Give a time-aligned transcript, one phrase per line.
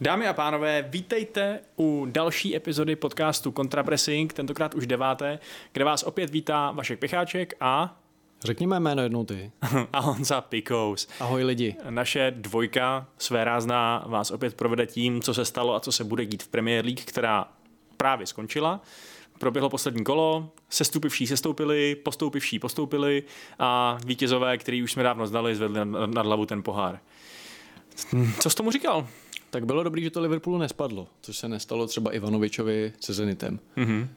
[0.00, 5.38] Dámy a pánové, vítejte u další epizody podcastu Contrapressing, tentokrát už deváté,
[5.72, 8.00] kde vás opět vítá Vašek Picháček a...
[8.44, 9.52] Řekněme jméno jednou ty.
[9.92, 11.08] a Honza Pikous.
[11.20, 11.76] Ahoj lidi.
[11.90, 16.26] Naše dvojka své rázná vás opět provede tím, co se stalo a co se bude
[16.26, 17.48] dít v Premier League, která
[17.96, 18.80] právě skončila.
[19.38, 23.22] Proběhlo poslední kolo, sestupivší sestoupili, postoupivší postoupili
[23.58, 26.98] a vítězové, který už jsme dávno znali, zvedli nad, nad hlavu ten pohár.
[28.40, 29.06] Co jsi tomu říkal?
[29.54, 33.60] Tak bylo dobrý, že to Liverpoolu nespadlo, což se nestalo třeba Ivanovičovi se Zenitem.
[33.76, 34.08] Mm-hmm.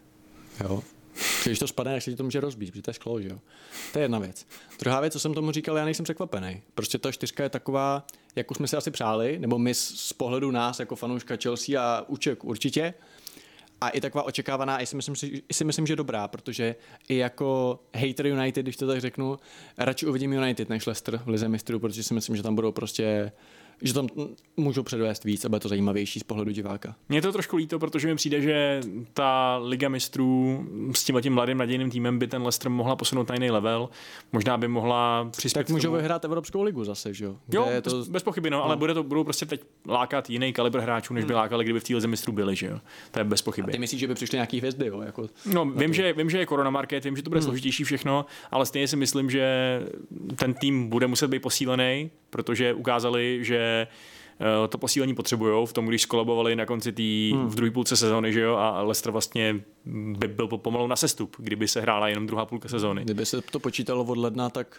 [0.63, 0.83] Jo.
[1.45, 3.39] Když to spadne, jak se ti to může rozbít, protože to je sklo, že jo.
[3.93, 4.47] To je jedna věc.
[4.79, 6.61] Druhá věc, co jsem tomu říkal, já nejsem překvapený.
[6.75, 10.51] Prostě ta čtyřka je taková, jak už jsme si asi přáli, nebo my z pohledu
[10.51, 12.93] nás jako fanouška Chelsea a Uček určitě.
[13.81, 15.15] A i taková očekávaná, i si myslím,
[15.49, 16.75] i si myslím, že dobrá, protože
[17.09, 19.37] i jako hater United, když to tak řeknu,
[19.77, 23.31] radši uvidím United než Leicester v Lize mistrů, protože si myslím, že tam budou prostě
[23.81, 24.07] že tam
[24.57, 26.95] můžou předvést víc a bude to zajímavější z pohledu diváka.
[27.09, 28.81] Mně to trošku líto, protože mi přijde, že
[29.13, 33.35] ta Liga mistrů s tím tím mladým nadějným týmem by ten Leicester mohla posunout na
[33.35, 33.89] jiný level.
[34.31, 35.63] Možná by mohla přispět.
[35.63, 37.35] Tak můžou vyhrát Evropskou ligu zase, že jo?
[37.51, 38.05] Jo, je to...
[38.05, 41.25] bez, pochyby, no, no, ale bude to, budou prostě teď lákat jiný kalibr hráčů, než
[41.25, 41.37] by hmm.
[41.37, 42.79] lákali, kdyby v té Lize mistrů byli, že jo?
[43.11, 43.71] To je bez pochyby.
[43.71, 45.01] A ty myslíš, že by přišly nějaký hvězdy, jo?
[45.01, 47.45] Jako no, vím, že, vím, že je korona market, vím, že to bude hmm.
[47.45, 49.81] složitější všechno, ale stejně si myslím, že
[50.35, 53.66] ten tým bude muset být posílený, protože ukázali, že
[54.39, 57.47] Eh, to posílení potřebují v tom, když skolabovali na konci tý, hmm.
[57.47, 61.67] v druhé půlce sezóny, že jo, a Leicester vlastně by byl pomalu na sestup, kdyby
[61.67, 63.03] se hrála jenom druhá půlka sezóny.
[63.03, 64.77] Kdyby se to počítalo od ledna, tak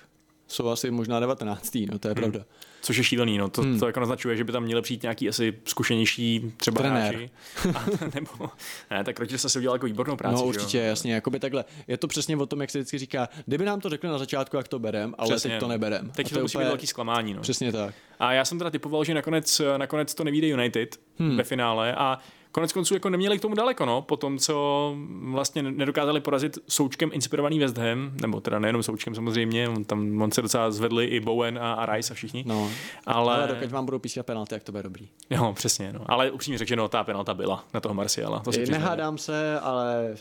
[0.48, 1.78] jsou asi možná 19.
[1.90, 2.22] No, to je hmm.
[2.22, 2.44] pravda.
[2.80, 3.48] Což je šílený, no.
[3.48, 3.80] To, hmm.
[3.80, 7.14] to jako naznačuje, že by tam měli přijít nějaký asi zkušenější třeba Trenér.
[7.14, 7.30] hráči.
[7.74, 8.50] A, nebo,
[8.90, 10.34] ne, tak Rodgers se udělal jako výbornou práci.
[10.34, 10.84] No určitě, jo?
[10.84, 11.64] jasně, jakoby takhle.
[11.88, 14.56] Je to přesně o tom, jak se vždycky říká, kdyby nám to řekli na začátku,
[14.56, 16.10] jak to berem, ale přesně, teď to neberem.
[16.10, 16.64] Teď to, to musí úplně...
[16.64, 17.34] být velký zklamání.
[17.34, 17.40] No.
[17.40, 17.94] Přesně tak.
[18.18, 21.36] A já jsem teda typoval, že nakonec, nakonec to nevíde United hmm.
[21.36, 22.18] ve finále a
[22.52, 27.10] konec konců jako neměli k tomu daleko, no, po tom, co vlastně nedokázali porazit součkem
[27.12, 31.20] inspirovaný West Ham, nebo teda nejenom součkem samozřejmě, on tam on se docela zvedli i
[31.20, 32.44] Bowen a, a Rice a všichni.
[32.46, 32.70] No,
[33.06, 33.36] ale...
[33.36, 35.08] ale dokud vám budou pískat penalty, jak to bude dobrý.
[35.30, 36.00] Jo, přesně, no.
[36.06, 38.40] Ale upřímně řečeno, ta penalta byla na toho Marciala.
[38.40, 40.14] To si Nehádám se, ale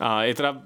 [0.00, 0.62] a je teda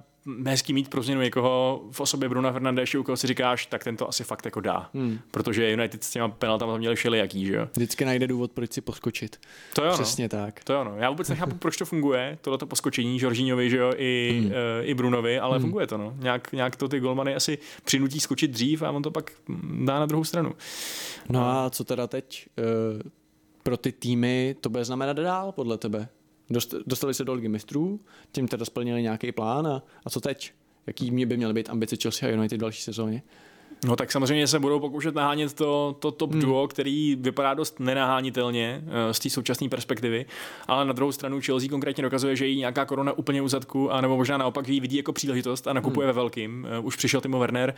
[0.47, 3.97] hezký mít pro změnu někoho v osobě Bruna Fernandeše, u koho si říkáš, tak ten
[3.97, 4.91] to asi fakt jako dá.
[4.95, 5.19] Hmm.
[5.31, 7.69] Protože United s těma penaltama měli všelijaký, že jo.
[7.77, 9.41] Vždycky najde důvod, proč si poskočit.
[9.75, 10.29] To jo, Přesně no.
[10.29, 10.65] tak.
[10.65, 10.97] To jo, no.
[10.97, 14.47] Já vůbec nechápu, proč to funguje, tohleto poskočení Žoržíňovi, že jo, i, hmm.
[14.47, 15.63] uh, i Brunovi, ale hmm.
[15.63, 16.15] funguje to, no.
[16.19, 19.31] Nějak, nějak to ty golmany asi přinutí skočit dřív a on to pak
[19.85, 20.53] dá na druhou stranu.
[21.29, 22.47] No a co teda teď?
[22.59, 23.11] Uh,
[23.63, 26.09] pro ty týmy to bude znamenat dál, podle tebe?
[26.87, 28.01] Dostali se do ligy mistrů,
[28.33, 30.53] tím teda splnili nějaký plán a, a co teď?
[30.87, 33.23] Jaký by měly být ambice Chelsea a United v další sezóně?
[33.85, 36.41] No tak samozřejmě se budou pokoušet nahánět to, to top hmm.
[36.41, 40.27] duo, který vypadá dost nenahánitelně uh, z té současné perspektivy,
[40.69, 44.01] ale na druhou stranu Chelsea konkrétně dokazuje, že jí nějaká koruna úplně u zadku, a
[44.01, 46.15] nebo možná naopak ji vidí jako příležitost a nakupuje hmm.
[46.15, 46.67] ve velkým.
[46.79, 47.75] Uh, už přišel Timo Werner,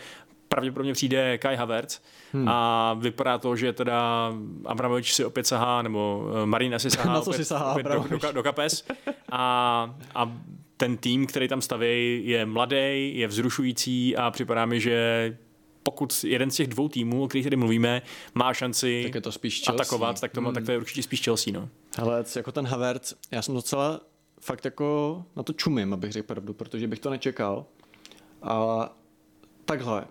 [0.55, 2.01] pravděpodobně přijde Kai Havertz
[2.33, 2.49] hmm.
[2.49, 4.33] a vypadá to, že teda
[4.67, 8.33] Abramovič si opět sahá, nebo uh, Marina si sahá, opět, si sahá opět do, do,
[8.33, 8.85] do, kapes
[9.33, 10.33] a, a
[10.77, 15.39] ten tým, který tam staví, je mladý, je vzrušující a připadá mi, že
[15.83, 18.03] pokud jeden z těch dvou týmů, o kterých tady mluvíme,
[18.35, 20.55] má šanci tak je to spíš atakovat, tak to, hmm.
[20.55, 21.53] tak to je určitě spíš Chelsea.
[21.53, 21.69] No.
[21.97, 24.01] Hele, jako ten Havertz, já jsem docela
[24.41, 27.67] fakt jako na to čumím, abych řekl pravdu, protože bych to nečekal.
[28.43, 28.89] A
[29.65, 30.05] takhle,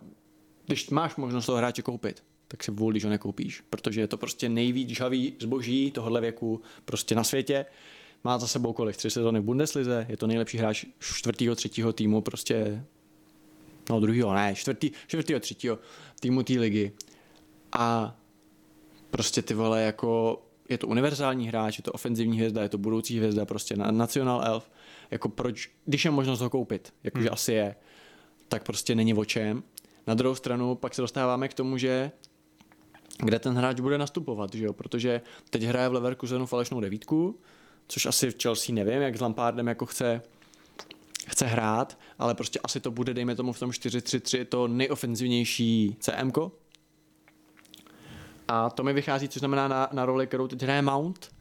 [0.66, 4.18] když máš možnost toho hráče koupit, tak si vůli, že ho nekoupíš, protože je to
[4.18, 7.66] prostě nejvíc žhavý zboží tohohle věku prostě na světě.
[8.24, 8.98] Má za sebou kolik?
[8.98, 12.86] Tři sezóny v Bundeslize, je to nejlepší hráč čtvrtého, třetího týmu, prostě
[13.90, 15.80] no druhého, ne, čtvrtý, čtvrtýho, třetího
[16.20, 16.92] týmu té ligy.
[17.72, 18.18] A
[19.12, 23.18] prostě ty vole jako je to univerzální hráč, je to ofenzivní hvězda, je to budoucí
[23.18, 24.72] hvězda, prostě na National Elf.
[25.12, 27.34] Jako proč, když je možnost ho koupit, jakože hmm.
[27.34, 27.76] asi je,
[28.48, 29.64] tak prostě není o čem.
[30.08, 32.12] Na druhou stranu pak se dostáváme k tomu, že
[33.18, 34.74] kde ten hráč bude nastupovat, že jo?
[34.74, 37.40] protože teď hraje v Leverkusenu falešnou devítku,
[37.88, 40.22] což asi v Chelsea nevím, jak s Lampardem jako chce
[41.28, 46.32] chce hrát, ale prostě asi to bude, dejme tomu v tom 4-3-3, to nejofenzivnější CM.
[48.48, 51.32] A to mi vychází, což znamená na, na roli, kterou teď hraje Mount.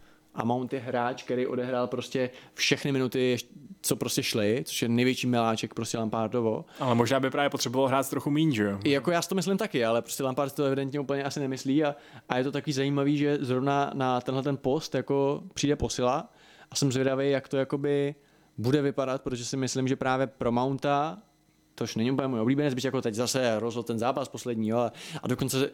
[0.40, 3.36] A Mount je hráč, který odehrál prostě všechny minuty,
[3.82, 6.64] co prostě šly, což je největší miláček prostě Lampardovo.
[6.80, 8.78] Ale možná by právě potřeboval hrát trochu méně, že jo?
[8.84, 11.96] Jako já si to myslím taky, ale prostě Lampard to evidentně úplně asi nemyslí a,
[12.28, 16.32] a je to taky zajímavý, že zrovna na tenhle ten post jako přijde posila
[16.70, 18.14] a jsem zvědavý, jak to jakoby
[18.58, 21.18] bude vypadat, protože si myslím, že právě pro Mounta
[21.74, 24.90] tož není úplně můj oblíbenec, byť jako teď zase rozhodl ten zápas poslední, jo,
[25.22, 25.70] a dokonce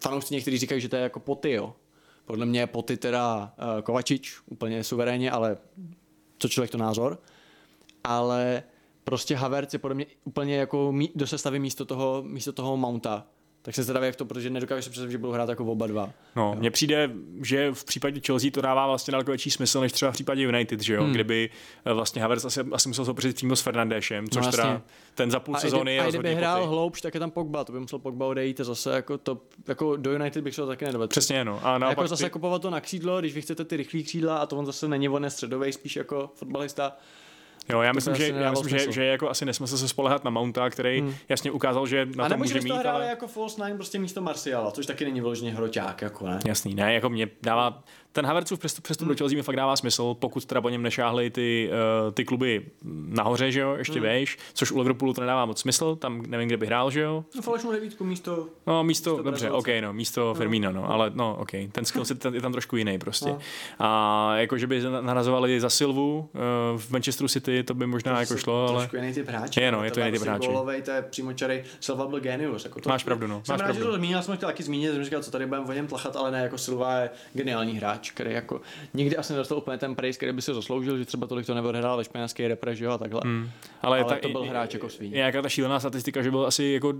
[0.00, 1.74] fanoušci někteří říkají, že to je jako poty, jo.
[2.28, 5.56] Podle mě poty teda uh, Kovačič, úplně suverénně, ale
[6.38, 7.18] co člověk to názor.
[8.04, 8.62] Ale
[9.04, 13.26] prostě Havertz je podle mě úplně jako do sestavy místo toho, místo toho Mounta.
[13.62, 16.10] Tak se zdraví jak to, protože nedokážu si představit, že budou hrát jako oba dva.
[16.36, 17.10] No, mně přijde,
[17.42, 20.80] že v případě Chelsea to dává vlastně daleko větší smysl, než třeba v případě United,
[20.80, 21.02] že jo?
[21.02, 21.12] Hmm.
[21.12, 21.50] Kdyby
[21.84, 24.82] eh, vlastně Havertz asi, asi musel soupeřit přímo s Fernandešem, což no, teda
[25.14, 26.68] ten za půl a sezóny je A kdyby hrál poty.
[26.68, 30.12] hloubš, tak je tam Pogba, to by musel Pogba odejít zase jako to, jako do
[30.12, 31.08] United bych se to taky nedovedl.
[31.08, 31.66] Přesně, no.
[31.66, 32.30] A, a jako zase ty...
[32.30, 35.08] kupovat to na křídlo, když vy chcete ty rychlý křídla a to on zase není
[35.08, 36.96] on středový, spíš jako fotbalista
[37.72, 40.70] Jo, já myslím, že, já myslím že, že, jako asi nesmysl se spolehat na Mounta,
[40.70, 41.14] který hmm.
[41.28, 42.72] jasně ukázal, že na a to může mít.
[42.72, 43.06] A ale...
[43.06, 46.38] jako false nine prostě místo Marciala, což taky není vložně hroťák, jako ne.
[46.46, 47.82] Jasný, ne, jako mě dává,
[48.12, 49.14] ten Havertzův přestup, přestup hmm.
[49.14, 51.70] do Chelsea mi fakt dává smysl, pokud teda po něm nešáhly ty,
[52.06, 52.66] uh, ty kluby
[53.08, 54.02] nahoře, že jo, ještě hmm.
[54.02, 57.24] vejš, což u Liverpoolu to nedává moc smysl, tam nevím, kde by hrál, že jo.
[57.36, 58.48] No falešnou devítku místo...
[58.66, 60.34] No místo, místo dobře, OK, no, místo no.
[60.34, 63.28] Firmino, no, ale no, OK, ten skill set je tam trošku jiný prostě.
[63.28, 63.38] No.
[63.78, 68.20] A jako, že by narazovali za Silvu uh, v Manchesteru City, to by možná to
[68.20, 68.78] jako šlo, ale...
[68.78, 69.60] Trošku jiný typ hráče.
[69.60, 70.48] Je, no, je to jiný typ hráče.
[70.48, 72.64] Golovej, to je přímočarý Silva byl genius.
[72.64, 73.42] Jako to, máš pravdu, no.
[73.44, 75.66] Jsem máš rád, že to zmínil, jsem chtěl taky zmínit, jsem říkal, co tady budeme
[75.66, 78.60] o něm tlachat, ale ne, jako Silva je geniální hráč, který jako
[78.94, 81.96] nikdy asi nedostal úplně ten praise, který by si zasloužil, že třeba tolik to neodhrál
[81.96, 83.20] ve španělské repre, že jo, a takhle.
[83.24, 83.50] Hmm.
[83.82, 85.10] Ale, ale ta, to byl hráč jako svý.
[85.10, 86.94] Je jaká ta šílená statistika, že byl asi jako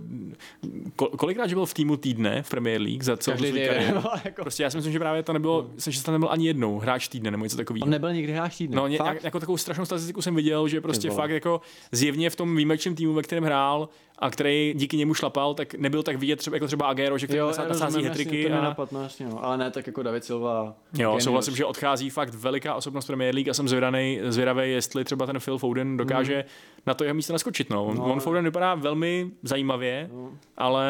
[1.16, 4.02] kolikrát, že byl v týmu týdne v Premier League za celou svůj kariéru.
[4.24, 4.42] jako...
[4.42, 5.80] Prostě já si myslím, že právě to nebylo, no.
[5.80, 7.84] jsem, že to nebyl ani jednou hráč týdne nebo něco takového.
[7.84, 8.76] On nebyl nikdy hráč týdne.
[8.76, 11.60] No, ně, jako takovou strašnou statistiku jsem viděl, že prostě fakt jako
[11.92, 16.02] zjevně v tom výjimečném týmu, ve kterém hrál, a který díky němu šlapal, tak nebyl
[16.02, 18.50] tak vidět třeba, jako třeba Agero, že který nasází hetriky.
[18.50, 18.62] A...
[18.62, 19.44] Napad, no, jasně, no.
[19.44, 20.74] Ale ne tak jako David Silva.
[20.98, 25.26] Jo, souhlasím, že odchází fakt veliká osobnost Premier League a jsem zvědaný, zvědavý, jestli třeba
[25.26, 26.44] ten Phil Foden dokáže hmm.
[26.86, 27.70] na to jeho místo naskočit.
[27.70, 27.94] No.
[27.94, 28.12] no.
[28.12, 30.30] On Foden vypadá velmi zajímavě, no.
[30.56, 30.86] ale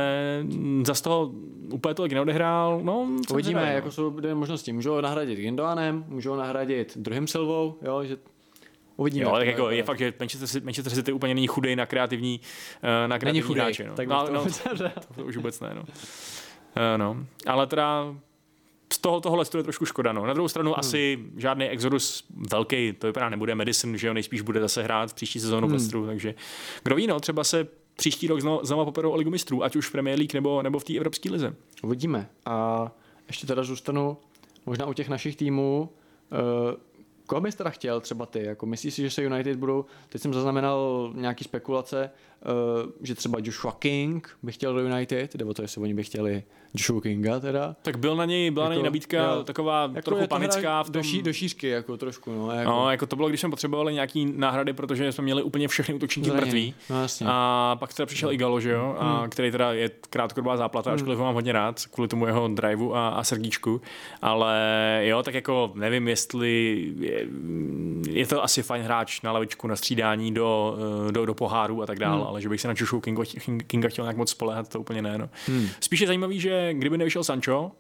[0.87, 1.33] za toho
[1.73, 2.81] úplně tolik neodehrál.
[2.83, 3.73] No, Uvidíme, no.
[3.73, 4.73] jako jsou dvě možnosti.
[4.73, 8.17] Můžou ho nahradit Gindoanem, můžou ho nahradit druhým Silvou, jo, že
[8.99, 9.25] Uvidíme.
[9.25, 12.41] Jo, tak jako je fakt, že Manchester City, Manchester City úplně není chudej na kreativní,
[12.83, 13.89] eh, na kreativní není hráče.
[13.89, 13.95] No.
[13.95, 15.71] Tak no, to, no, to, to, už vůbec ne.
[15.75, 15.81] No.
[15.81, 15.87] Uh,
[16.97, 17.27] no.
[17.47, 18.15] Ale teda
[18.93, 20.13] z toho, tohle je trošku škoda.
[20.13, 20.27] No.
[20.27, 20.79] Na druhou stranu hmm.
[20.79, 23.55] asi žádný exodus velký, to vypadá nebude.
[23.55, 25.77] Medicine, že jo, nejspíš bude zase hrát v příští sezónu hmm.
[25.77, 26.35] v Lestru, takže
[26.83, 29.89] kdo ví, no, třeba se příští rok znovu, znovu poperou o ligu mistrů, ať už
[29.89, 31.55] v Premier League nebo, nebo v té Evropské lize.
[31.83, 32.29] Uvidíme.
[32.47, 32.91] A
[33.29, 34.17] ještě teda zůstanu
[34.67, 35.91] možná u těch našich týmů.
[37.29, 38.45] Koho bys teda chtěl třeba ty?
[38.45, 42.11] Jako myslíš si, že se United budou, teď jsem zaznamenal nějaký spekulace,
[42.85, 46.43] uh, že třeba Joshua King by chtěl do United, nebo to jestli oni by chtěli
[46.75, 47.77] Joshua Kinga teda.
[47.83, 50.83] Tak byl na něj, byla jako, na něj nabídka jo, taková jako trochu panická.
[50.83, 50.93] V tom...
[50.93, 52.33] do, ší, do šířky jako trošku.
[52.33, 52.71] No, jako...
[52.71, 56.31] no, jako to bylo, když jsme potřebovali nějaký náhrady, protože jsme měli úplně všechny útočníky
[56.31, 56.75] mrtví.
[56.91, 57.27] No, jasně.
[57.31, 58.33] A pak teda přišel no.
[58.33, 59.31] Igalo, že jo, a hmm.
[59.31, 60.95] který teda je krátkodobá záplata, hmm.
[60.95, 63.81] ačkoliv ho mám hodně rád, kvůli tomu jeho driveu a, a srdíčku.
[64.23, 64.57] Ale
[65.05, 67.27] jo, tak jako nevím, jestli je,
[68.11, 70.79] je to asi fajn hráč na lavičku, na střídání do,
[71.09, 72.27] eh, do, do poháru a tak dále, hmm.
[72.27, 73.23] ale že bych se na Joshua Kinga,
[73.67, 75.19] Kinga chtěl nějak moc spolehat, to úplně ne.
[75.19, 75.29] No.
[75.47, 75.69] Hmm.
[75.81, 77.73] Spíš je zajímavý, že kdyby nevyšel Sancho,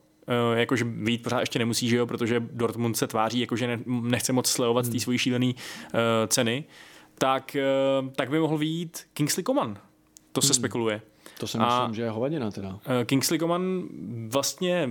[0.50, 4.32] Uh, jakože vít pořád ještě nemusí, že jo, protože Dortmund se tváří, jakože ne, nechce
[4.32, 4.92] moc slevovat hmm.
[4.92, 5.52] z té svojí šílené uh,
[6.26, 6.64] ceny,
[7.19, 7.56] tak,
[8.02, 9.78] uh, tak by mohl vít Kingsley Coman.
[10.32, 10.54] To se hmm.
[10.54, 11.00] spekuluje.
[11.38, 12.79] To si myslím, a že je hovadina teda.
[12.87, 13.82] Eh, Kingsley Coman
[14.29, 14.90] vlastně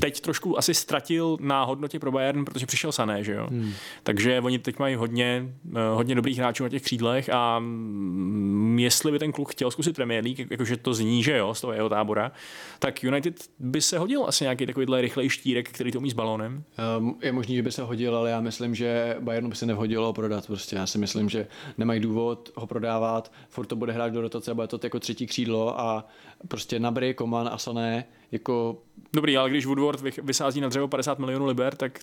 [0.00, 3.46] teď trošku asi ztratil na hodnotě pro Bayern, protože přišel Sané, že jo.
[3.50, 3.72] Hmm.
[4.02, 9.12] Takže oni teď mají hodně, eh, hodně dobrých hráčů na těch křídlech a mm, jestli
[9.12, 11.88] by ten kluk chtěl zkusit Premier League, jakože to zní, že jo, z toho jeho
[11.88, 12.32] tábora,
[12.78, 16.64] tak United by se hodil asi nějaký takovýhle rychlej štírek, který to umí s balónem.
[16.98, 20.06] Um, je možný, že by se hodil, ale já myslím, že Bayernu by se nevhodilo
[20.06, 20.46] ho prodat.
[20.46, 21.46] Prostě já si myslím, že
[21.78, 25.80] nemají důvod ho prodávat, furt to bude hrát do rotace, bude to jako třetí křídlo
[25.82, 26.06] a
[26.48, 28.82] prostě Nabry, Koman a Sané jako...
[29.12, 31.98] Dobrý, ale když Woodward vysází na dřevo 50 milionů liber, tak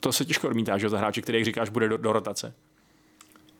[0.00, 2.54] to se těžko odmítá, že za hráče, který, jak říkáš, bude do, do rotace.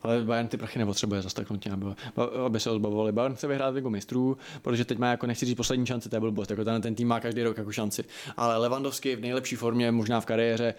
[0.03, 1.85] Ale Bayern ty prachy nepotřebuje zase tak nutně, aby,
[2.45, 3.11] aby se odbavovali.
[3.11, 6.19] Bayern chce vyhrát ligu mistrů, protože teď má jako nechci říct poslední šanci, to je
[6.19, 8.03] blbost, jako ten, ten tým má každý rok jako šanci.
[8.37, 10.73] Ale Levandovský v nejlepší formě, možná v kariéře,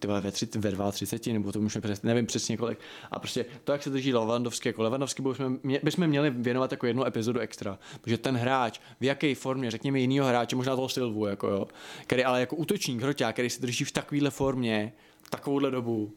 [0.00, 2.78] ty ve, tři, ve 32, nebo to už přes, nevím přesně kolik.
[3.10, 6.86] A prostě to, jak se drží Levandovský, jako Levandovský bychom, mě, bychom měli věnovat jako
[6.86, 7.78] jednu epizodu extra.
[8.00, 11.66] Protože ten hráč, v jaké formě, řekněme jinýho hráče, možná toho Silvu, jako jo,
[12.06, 14.92] který ale jako útočník, hroťák, který se drží v takovéhle formě,
[15.30, 16.12] takovouhle dobu,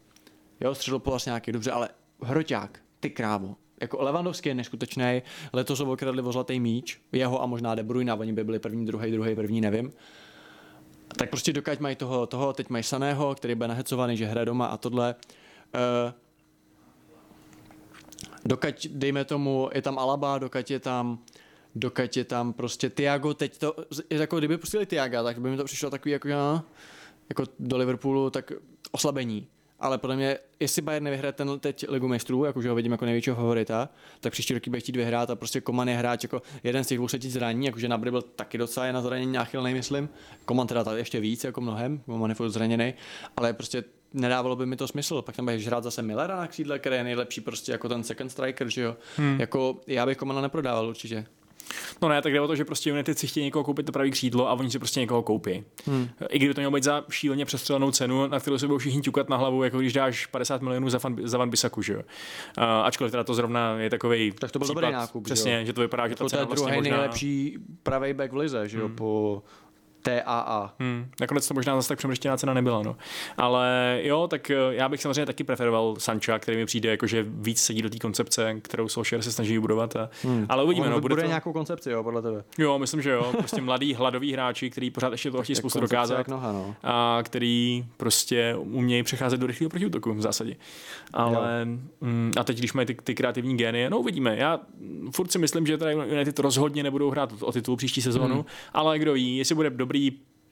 [0.61, 1.89] jo, středopolas nějaký, dobře, ale
[2.21, 5.21] hroťák, ty krávo, jako Levandovský je neskutečný,
[5.53, 8.85] letos ho okradli o zlatý míč, jeho a možná De Bruyne, oni by byli první,
[8.85, 9.93] druhý, druhý, první, nevím
[11.17, 14.65] tak prostě dokud mají toho, toho teď mají Saného, který bude nahecovaný, že hraje doma
[14.65, 15.15] a tohle,
[15.75, 16.13] uh,
[18.45, 21.19] dokud, dejme tomu, je tam Alaba, dokud je tam
[21.75, 23.75] dokud je tam prostě Tiago, teď to,
[24.09, 26.63] jako kdyby pustili Tiaga, tak by mi to přišlo takový jako, no,
[27.29, 28.51] jako do Liverpoolu, tak
[28.91, 29.47] oslabení.
[29.83, 33.35] Ale podle mě, jestli Bayern nevyhraje ten teď Ligu mistrů, jakože ho vidím jako největšího
[33.35, 36.87] favorita, tak příští roky bude chtít vyhrát a prostě Koman je hráč jako jeden z
[36.87, 40.09] těch dvou třetí zraní, jakože Nabry byl taky docela je na zranění náchylný, myslím.
[40.45, 42.93] Koman teda tady ještě víc, jako mnohem, Koman je furt zraněný,
[43.37, 45.21] ale prostě nedávalo by mi to smysl.
[45.21, 48.31] Pak tam budeš hrát zase Millera na křídle, který je nejlepší prostě jako ten second
[48.31, 48.95] striker, že jo.
[49.17, 49.39] Hmm.
[49.39, 51.25] Jako já bych Komana neprodával určitě.
[52.01, 54.11] No ne, tak jde o to, že prostě United si chtějí někoho koupit to pravý
[54.11, 55.63] křídlo a oni si prostě někoho koupí.
[55.85, 56.09] Hmm.
[56.29, 59.29] I kdyby to mělo být za šíleně přestřelenou cenu, na kterou se budou všichni ťukat
[59.29, 62.01] na hlavu, jako když dáš 50 milionů za, fan, za Van Bisaku, že jo.
[62.57, 64.31] Uh, ačkoliv teda to zrovna je takový.
[64.31, 65.23] Tak to byl dobrý nákup.
[65.23, 66.97] Přesně, že, že to vypadá, že to cena je vlastně druhý možná...
[66.97, 68.95] nejlepší pravý back v lize, že jo, hmm.
[68.95, 69.43] po
[70.03, 70.73] TAA.
[70.79, 72.95] Hmm, nakonec to možná zase tak přemrštěná cena nebyla, no.
[73.37, 77.25] Ale jo, tak eh, já bych samozřejmě taky preferoval Sancha, který mi přijde jako, že
[77.27, 79.95] víc sedí do té koncepce, kterou Solskjaer se snaží budovat.
[79.95, 80.45] A, hmm.
[80.49, 81.01] Ale uvidíme, no.
[81.01, 81.27] Bude, bude to...
[81.27, 82.43] nějakou koncepci, jo, podle tebe.
[82.57, 83.33] Jo, myslím, že jo.
[83.37, 86.27] Prostě mladý, hladový hráči, který pořád ještě to chtějí spoustu dokázat.
[86.27, 86.75] Noha, no.
[86.83, 90.55] A který prostě umějí přecházet do rychlého protiútoku v zásadě.
[91.13, 91.65] Ale
[92.01, 94.37] mm, a teď, když mají ty, ty kreativní gény, no uvidíme.
[94.37, 94.59] Já
[95.11, 98.45] furt si myslím, že tady United rozhodně nebudou hrát o titul příští sezónu, hmm.
[98.73, 99.92] ale kdo ví, jestli bude dobrý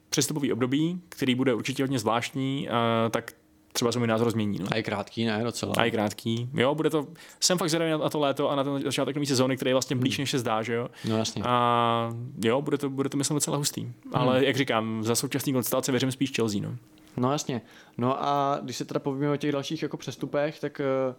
[0.08, 2.68] přestupový období, který bude určitě hodně zvláštní,
[3.10, 3.32] tak
[3.72, 4.58] třeba se můj názor změní.
[4.58, 4.66] No.
[4.70, 5.74] A je krátký, ne, docela.
[5.76, 6.48] A je krátký.
[6.54, 7.06] Jo, bude to,
[7.40, 9.96] jsem fakt zvědavý na to léto a na ten začátek nové sezóny, který je vlastně
[9.96, 10.22] blíž, hmm.
[10.22, 10.88] než se zdá, že jo.
[11.04, 11.42] No jasně.
[11.46, 12.10] A
[12.44, 13.80] jo, bude to, bude to myslím docela hustý.
[13.80, 13.94] Hmm.
[14.12, 16.76] Ale jak říkám, za současný konstelace věřím spíš Chelsea, no.
[17.16, 17.62] No jasně.
[17.98, 21.14] No a když se teda povíme o těch dalších jako přestupech, tak uh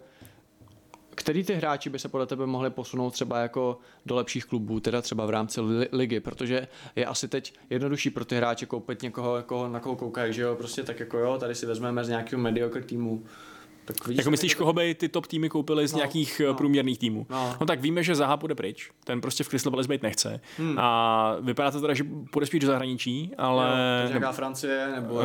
[1.15, 5.01] který ty hráči by se podle tebe mohli posunout třeba jako do lepších klubů, teda
[5.01, 9.35] třeba v rámci li- ligy, protože je asi teď jednodušší pro ty hráče koupit někoho,
[9.35, 12.41] jako, na koho koukají, že jo, prostě tak jako jo, tady si vezmeme z nějakého
[12.41, 13.23] mediocre týmu
[13.85, 16.99] tak vidíš, jako myslíš, koho by ty top týmy koupily z no, nějakých no, průměrných
[16.99, 17.25] týmů?
[17.29, 17.55] No.
[17.59, 17.65] no.
[17.65, 18.91] tak víme, že Zaha půjde pryč.
[19.03, 20.41] Ten prostě v Crystal Palace být nechce.
[20.57, 20.75] Hmm.
[20.79, 23.67] A vypadá to teda, že půjde spíš do zahraničí, ale...
[24.03, 25.21] Jo, nějaká Francie nebo uh,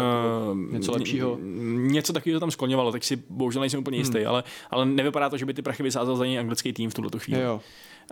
[0.72, 1.38] něco lepšího?
[1.76, 4.28] Něco takového tam skloňovalo, tak si bohužel nejsem úplně jistý, hmm.
[4.28, 7.18] ale, ale nevypadá to, že by ty prachy vysázel za něj anglický tým v tuto
[7.18, 7.40] chvíli.
[7.40, 7.60] Jo.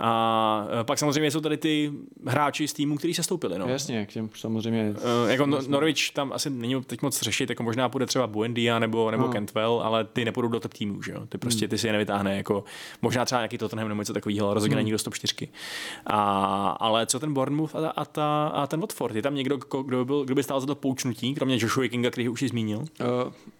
[0.00, 1.92] A e, pak samozřejmě jsou tady ty
[2.26, 3.58] hráči z týmu, kteří se stoupili.
[3.58, 3.68] No.
[3.68, 4.90] Jasně, k těm samozřejmě.
[5.24, 8.78] Uh, jako no, Norwich tam asi není teď moc řešit, jako možná půjde třeba Buendia
[8.78, 9.32] nebo, nebo no.
[9.32, 11.26] Cantwell, ale ty nepůjdou do top týmu, že jo.
[11.26, 11.70] Ty prostě hmm.
[11.70, 12.64] ty si je nevytáhne, jako
[13.02, 14.78] možná třeba nějaký Tottenham nebo něco takového, ale rozhodně hmm.
[14.78, 15.48] není do stop 4.
[16.06, 19.16] A, ale co ten Bournemouth a, a, ta, a ten Watford?
[19.16, 22.10] Je tam někdo, kdo by, byl, kdo by stál za to poučnutí, kromě Joshua Kinga,
[22.10, 22.78] který už si zmínil?
[22.78, 22.86] Uh,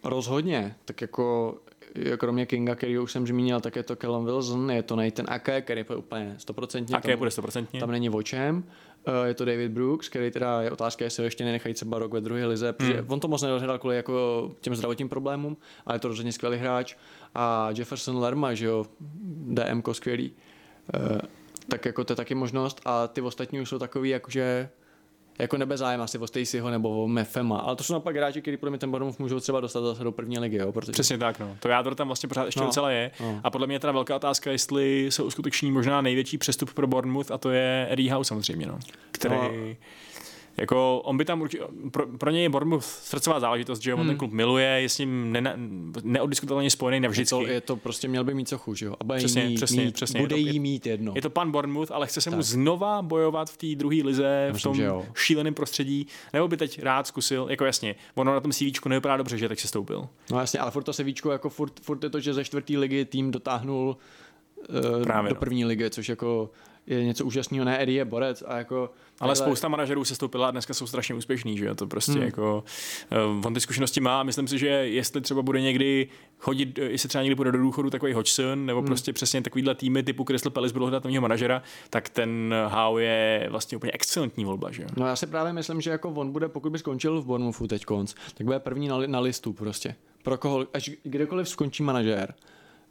[0.04, 1.54] rozhodně, tak jako
[2.16, 5.62] kromě Kinga, který už jsem zmínil, tak je to Callum Wilson, je to Nathan Ake,
[5.62, 6.96] který je úplně 100%.
[6.96, 7.80] Ake bude 100%.
[7.80, 8.64] Tam není o čem.
[9.06, 12.12] Eh, je to David Brooks, který teda je otázka, jestli ho ještě nenechají třeba rok
[12.12, 13.06] ve druhé lize, protože hmm.
[13.08, 16.96] on to moc nedohrál kvůli jako těm zdravotním problémům, ale je to rozhodně skvělý hráč.
[17.34, 18.86] A Jefferson Lerma, že jo,
[19.46, 20.32] DM skvělý.
[20.94, 21.18] Uh,
[21.68, 24.68] tak jako to je taky možnost a ty ostatní už jsou takový, jakože
[25.38, 28.56] jako nebe zájem asi o Stacyho nebo o Mefema, ale to jsou naopak hráči, kteří
[28.56, 30.56] podle mě ten Bournemouth můžou třeba dostat zase do první ligy.
[30.56, 30.92] Jo, protože...
[30.92, 31.56] Přesně tak, no.
[31.60, 33.10] To jádro tam vlastně pořád ještě no, docela je.
[33.20, 33.40] No.
[33.44, 37.30] A podle mě je teda velká otázka, jestli se uskuteční možná největší přestup pro Bournemouth
[37.30, 38.78] a to je Eddie Howe samozřejmě, no.
[39.10, 39.34] Který...
[39.34, 39.74] No
[40.56, 44.00] jako on by tam určitě, pro, pro něj je Bournemouth srdcová záležitost, že hmm.
[44.00, 45.54] on ten klub miluje, je s ním ne,
[46.02, 47.36] neodiskutovatelně spojený navždycky.
[47.36, 48.94] Je to, je to prostě měl by mít cochu, že jo?
[49.00, 50.20] A bude přesně, jí přesně, mít, přesně.
[50.20, 51.12] Bude jí mít jedno.
[51.14, 52.36] Je to pan Bournemouth, ale chce se tak.
[52.36, 56.82] mu znova bojovat v té druhé lize, Myslím, v tom šíleném prostředí, nebo by teď
[56.82, 60.08] rád zkusil, jako jasně, ono na tom CV nevypadá dobře, že tak se stoupil.
[60.30, 63.04] No jasně, ale furt to CV jako furt, furt je to, že ze čtvrtý ligy
[63.04, 63.96] tým dotáhnul
[64.68, 65.40] uh, Právě, do no.
[65.40, 66.50] první ligy, což jako
[66.86, 67.64] je něco úžasného.
[67.64, 68.76] Ne, Eddie je borec a jako...
[69.20, 69.36] Ale takhle...
[69.36, 72.22] spousta manažerů se stoupila a dneska jsou strašně úspěšní, že to prostě hmm.
[72.22, 72.64] jako...
[73.36, 77.08] Uh, on ty zkušenosti má myslím si, že jestli třeba bude někdy chodit, eh, jestli
[77.08, 78.86] třeba někdy bude do důchodu takový Hodgson, nebo hmm.
[78.86, 83.46] prostě přesně takovýhle týmy typu Crystal Palace budou hledat nového manažera, tak ten Howe je
[83.50, 86.70] vlastně úplně excelentní volba, že No já si právě myslím, že jako on bude, pokud
[86.72, 89.94] by skončil v Bournemouthu teď konc, tak bude první na, na listu prostě.
[90.22, 92.34] Pro koho, až kdekoliv skončí manažér,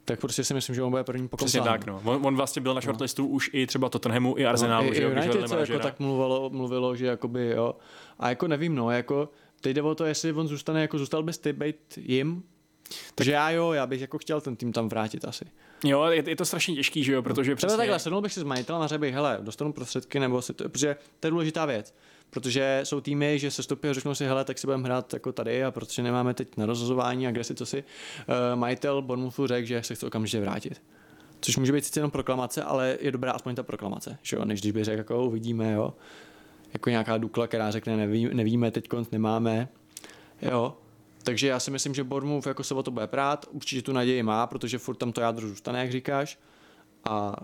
[0.06, 2.00] tak prostě si myslím, že on bude první pokon Přesně tak, no.
[2.04, 3.28] On, on, vlastně byl na shortlistu no.
[3.28, 6.50] už i třeba Tottenhamu, i Arsenalu, no, že i, i United se jako tak mluvilo,
[6.50, 7.76] mluvilo, že jakoby, jo.
[8.18, 9.28] A jako nevím, no, jako
[9.60, 12.42] teď jde o to, jestli on zůstane, jako zůstal ty být jim,
[13.14, 15.44] takže já jo, já bych jako chtěl ten tým tam vrátit asi.
[15.84, 17.56] Jo, je, je to strašně těžký, že jo, protože no.
[17.56, 17.76] přesně...
[17.76, 20.68] takhle, sednul bych si s majitelem a řekl bych, hele, dostanu prostředky, nebo si to,
[20.68, 21.94] protože to je důležitá věc
[22.30, 25.32] protože jsou týmy, že se stopí a řeknou si, hele, tak si budeme hrát jako
[25.32, 29.46] tady a protože nemáme teď na rozhazování a kde si to si, uh, majitel Bournemouthu
[29.46, 30.82] řekl, že se chce okamžitě vrátit.
[31.40, 34.44] Což může být sice jenom proklamace, ale je dobrá aspoň ta proklamace, že jo?
[34.44, 35.94] než když by řekl, jako uvidíme, jo.
[36.72, 39.68] Jako nějaká Dukla, která řekne, neví, nevíme, teď konc nemáme,
[40.42, 40.76] jo.
[41.26, 44.22] Takže já si myslím, že Bournemouth jako se o to bude prát, určitě tu naději
[44.22, 46.38] má, protože furt tam to jádro zůstane, jak říkáš.
[47.04, 47.36] A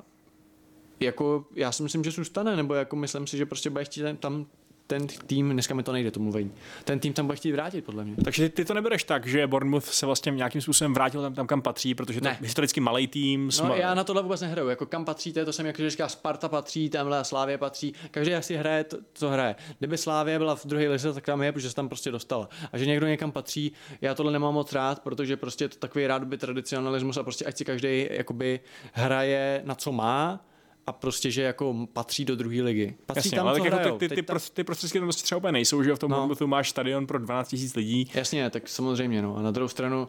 [1.00, 4.46] jako já si myslím, že zůstane, nebo jako myslím si, že prostě bude chtít tam
[4.86, 6.52] ten tým, dneska mi to nejde, to mluvení,
[6.84, 8.16] ten tým tam bude chtít vrátit, podle mě.
[8.24, 11.62] Takže ty to nebereš tak, že Bournemouth se vlastně nějakým způsobem vrátil tam, tam kam
[11.62, 13.46] patří, protože to je historicky malý tým.
[13.46, 13.76] No, sma...
[13.76, 14.68] já na tohle vůbec nehraju.
[14.68, 17.94] Jako kam patříte, to jsem jako říká, Sparta patří, tamhle Slávě patří.
[18.10, 19.54] Každý asi hraje, to, co hraje.
[19.78, 22.48] Kdyby Slávě byla v druhé lize, tak tam je, protože se tam prostě dostala.
[22.72, 26.06] A že někdo někam patří, já tohle nemám moc rád, protože prostě je to takový
[26.06, 28.60] rád by tradicionalismus a prostě ať si každý jakoby
[28.92, 30.44] hraje na co má
[30.86, 32.94] a prostě, že jako patří do druhé ligy.
[33.06, 34.38] Patří Jasně, tam, ale co tak jako ty, ty, ty, tam...
[34.54, 36.46] ty prostředky tam prostě třeba úplně nejsou, že v tom no.
[36.46, 38.10] máš stadion pro 12 000 lidí.
[38.14, 39.22] Jasně, tak samozřejmě.
[39.22, 39.36] No.
[39.36, 40.08] A na druhou stranu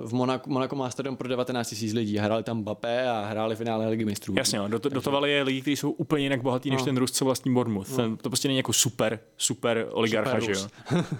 [0.00, 2.18] uh, v Monaku, Monaku má stadion pro 19 000 lidí.
[2.18, 4.34] Hráli tam Bape a hráli finále ligy mistrů.
[4.36, 4.68] Jasně, no.
[4.68, 6.76] Dot, dotovali je lidi, kteří jsou úplně jinak bohatí no.
[6.76, 7.98] než ten Rus, co vlastní Bournemouth.
[7.98, 8.16] No.
[8.16, 10.68] To prostě není jako super, super oligarcha, super že jo.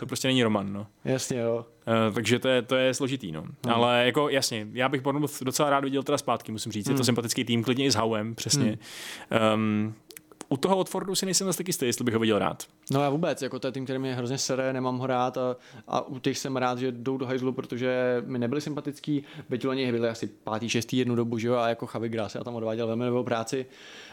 [0.01, 0.87] to prostě není Roman, no.
[1.05, 1.67] Jasně, jo.
[1.87, 3.41] Uh, takže to je, to je složitý, no.
[3.41, 3.75] Hmm.
[3.75, 6.87] Ale jako jasně, já bych Bournemouth docela rád viděl teda zpátky, musím říct.
[6.87, 6.93] Hmm.
[6.93, 7.05] Je to hmm.
[7.05, 8.79] sympatický tým, klidně i s Howem, přesně.
[9.31, 9.55] Hmm.
[9.55, 9.95] Um,
[10.53, 12.67] u toho Watfordu si nejsem zase taky jistý, jestli bych ho viděl rád.
[12.91, 15.57] No já vůbec, jako to je tým, který mě hrozně sere, nemám ho rád a,
[15.89, 19.93] a u těch jsem rád, že jdou do hajzlu, protože mi nebyli sympatický, byť oni
[19.93, 22.87] byli asi pátý, šestý jednu dobu, že jo, a jako Javi Gras, já tam odváděl
[22.87, 23.67] velmi dobrou práci,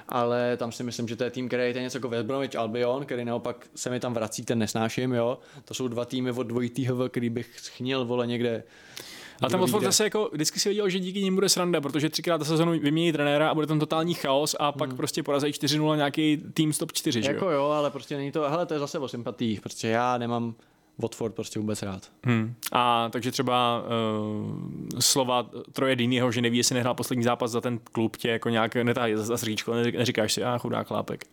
[0.10, 3.06] ale tam si myslím, že to je tým, který je něco jako West Bromwich Albion,
[3.06, 5.40] který naopak se mi tam vrací, ten nesnáším, jo.
[5.66, 8.64] To jsou dva týmy od dvojitýho, který bych schnil vole někde
[9.42, 12.42] a ten Watford zase jako vždycky si věděl, že díky nim bude sranda, protože třikrát
[12.42, 14.98] za sezonu vymění trenéra a bude tam totální chaos a pak hmm.
[14.98, 18.66] prostě porazí 4-0 nějaký tým stop 4, že Jako jo, ale prostě není to, hele,
[18.66, 20.56] to je zase o sympatích, protože já nemám
[20.98, 22.02] Watford prostě vůbec rád.
[22.24, 22.54] Hmm.
[22.72, 27.80] A takže třeba uh, slova Troje Dýnyho, že neví, jestli nehrál poslední zápas za ten
[27.92, 31.26] klub, tě jako nějak netáhí za srdíčko, neříkáš si, a chudá chlápek.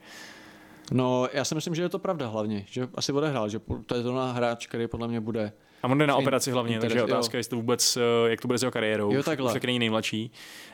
[0.92, 4.02] No, já si myslím, že je to pravda hlavně, že asi odehrál, že to je
[4.02, 5.52] to hráč, který podle mě bude
[5.84, 7.38] a on jde na operaci hlavně, interes, takže otázka, jo.
[7.38, 9.12] jestli to vůbec, eh, jak to bude s jeho kariérou.
[9.12, 9.54] Jo, takhle.
[9.54, 10.30] Už není nejmladší.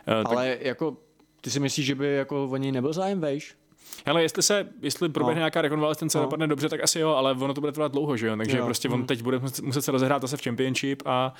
[0.08, 0.66] Uh, Ale tak...
[0.66, 0.96] jako,
[1.40, 3.56] ty si myslíš, že by jako o něj nebyl zájem, vejš?
[4.06, 5.42] Hele, jestli se, jestli proběhne no.
[5.42, 6.24] nějaká rekonvalescence no.
[6.24, 8.36] dopadne dobře, tak asi jo, ale ono to bude trvat dlouho, že jo?
[8.36, 8.64] Takže jo.
[8.64, 9.06] prostě on hmm.
[9.06, 11.34] teď bude muset se rozehrát zase v Championship a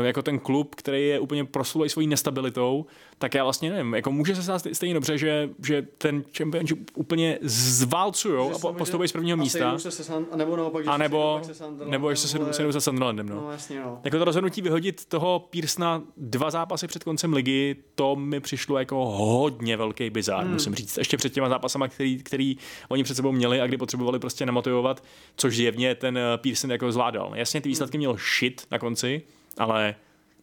[0.00, 2.86] uh, jako ten klub, který je úplně proslulý svojí nestabilitou,
[3.18, 7.38] tak já vlastně nevím, jako může se stát stejně dobře, že, že ten Championship úplně
[7.42, 9.78] zválcujou a postoupí z prvního místa.
[9.78, 11.40] Se se, nebo naopak, a nebo,
[11.86, 13.28] nebo ještě se sedou se Sunderlandem.
[13.28, 13.34] No.
[13.34, 14.00] no, jasně, no.
[14.04, 19.06] Jako to rozhodnutí vyhodit toho Pearsona dva zápasy před koncem ligy, to mi přišlo jako
[19.06, 20.52] hodně velký bizár, hmm.
[20.52, 20.98] musím říct.
[20.98, 22.56] Ještě před těma zápasy zápasama, který, který
[22.88, 25.02] oni před sebou měli a kdy potřebovali prostě nemotivovat,
[25.36, 27.32] což zjevně ten eh, Pearson jako zvládal.
[27.34, 29.22] Jasně ty výsledky měl shit na konci,
[29.58, 29.94] ale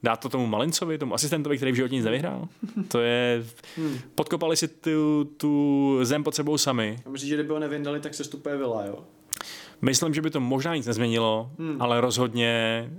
[0.04, 2.48] dát to tomu Malincovi, tomu asistentovi, který v životě nic nevyhrál.
[2.88, 3.44] To je...
[3.78, 3.98] Hmm.
[4.16, 7.00] Podkopali si tu, tu zem pod sebou sami.
[7.06, 9.04] A myslíš, že kdyby ho nevyndali, tak se stupuje vila, jo?
[9.82, 11.82] Myslím, že by to možná nic nezměnilo, hmm.
[11.82, 12.90] ale rozhodně,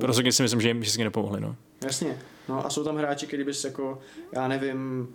[0.00, 1.40] rozhodně si myslím, že jim všichni nepomohli.
[1.40, 1.56] No.
[1.84, 2.18] Jasně.
[2.48, 3.98] No a jsou tam hráči, který bys jako,
[4.32, 5.08] já nevím,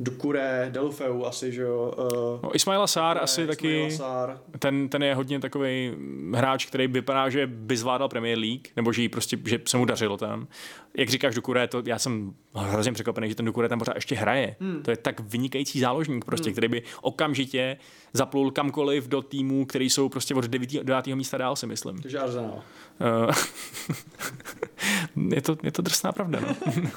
[0.00, 1.94] Dukure, Delufeu asi, že jo.
[1.98, 4.40] Uh, no, Ismaila Sár asi Ismail taky, Sár.
[4.58, 5.92] Ten, ten je hodně takový
[6.34, 9.84] hráč, který vypadá, že by zvládal Premier League, nebo že, jí prostě, že se mu
[9.84, 10.46] dařilo tam.
[10.96, 14.56] Jak říkáš Dukure, to já jsem hrozně překvapený, že ten Dukure tam pořád ještě hraje.
[14.60, 14.82] Hmm.
[14.82, 16.52] To je tak vynikající záložník prostě, hmm.
[16.54, 17.76] který by okamžitě
[18.12, 20.72] zaplul kamkoliv do týmů, který jsou prostě od 9.
[20.72, 21.06] do 9.
[21.06, 21.98] místa dál, si myslím.
[21.98, 22.62] Takže Arsenal.
[23.00, 23.32] Uh,
[25.34, 26.56] je, to, je to drsná pravda, no.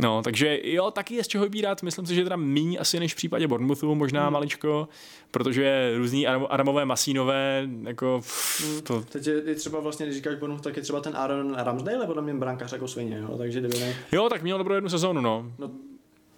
[0.00, 1.82] No, takže jo, taky je z čeho vybírat.
[1.82, 4.32] Myslím si, že teda méně asi než v případě Bournemouthu, možná hmm.
[4.32, 4.88] maličko,
[5.30, 8.20] protože různý Adamové Masínové, jako
[8.64, 8.80] hmm.
[8.80, 9.00] to...
[9.00, 12.22] Teď je, je, třeba vlastně, když říkáš Bournemouth, tak je třeba ten Aaron Ramsdale, podle
[12.22, 13.94] mě brankář jako svině, jo, takže kdyby ne...
[14.12, 15.52] Jo, tak měl dobrou jednu sezónu, no.
[15.58, 15.70] no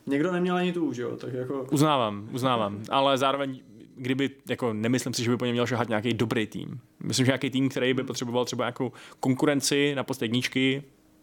[0.07, 1.67] někdo neměl ani tu, že jo, tak jako...
[1.71, 3.61] Uznávám, uznávám, ale zároveň
[3.97, 6.81] kdyby, jako nemyslím si, že by po něm měl šahat nějaký dobrý tým.
[7.03, 10.83] Myslím, že nějaký tým, který by potřeboval třeba nějakou konkurenci na post jedničky,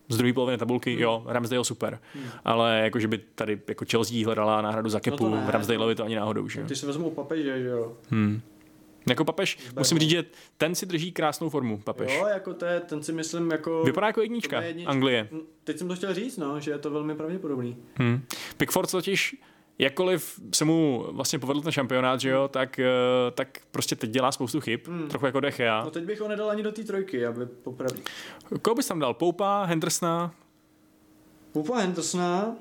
[0.10, 1.02] z druhé poloviny tabulky, hmm.
[1.02, 2.24] jo, Ramsdale super, hmm.
[2.46, 6.16] ale jako, že by tady jako Chelsea hledala náhradu za kepu, no Ramsdaleovi to ani
[6.16, 6.68] náhodou, že jo.
[6.68, 7.94] Ty si vezmu papeže, že jo.
[8.10, 8.42] Hmm.
[9.10, 10.26] Jako papež, musím říct, že
[10.58, 12.16] ten si drží krásnou formu, papež.
[12.16, 13.84] Jo, jako to je, ten si myslím jako...
[13.84, 14.92] Vypadá jako jednička, jednička.
[14.92, 15.30] Anglie.
[15.64, 17.78] Teď jsem to chtěl říct, no, že je to velmi pravděpodobný.
[17.96, 18.22] Hmm.
[18.58, 19.36] Pickford totiž
[19.80, 22.86] jakkoliv se mu vlastně povedl ten šampionát, že jo, tak, eh,
[23.32, 25.08] tak prostě teď dělá spoustu chyb, hmm.
[25.08, 25.84] trochu jako Dechea.
[25.84, 28.04] No teď bych ho nedal ani do té trojky, aby popravil.
[28.62, 29.14] Koho bys tam dal?
[29.14, 30.34] Poupa, Hendersona?
[31.52, 32.56] Poupa, Hendersona,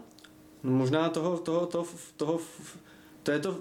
[0.62, 2.40] no možná toho, toho, toho, toho,
[3.22, 3.56] to je to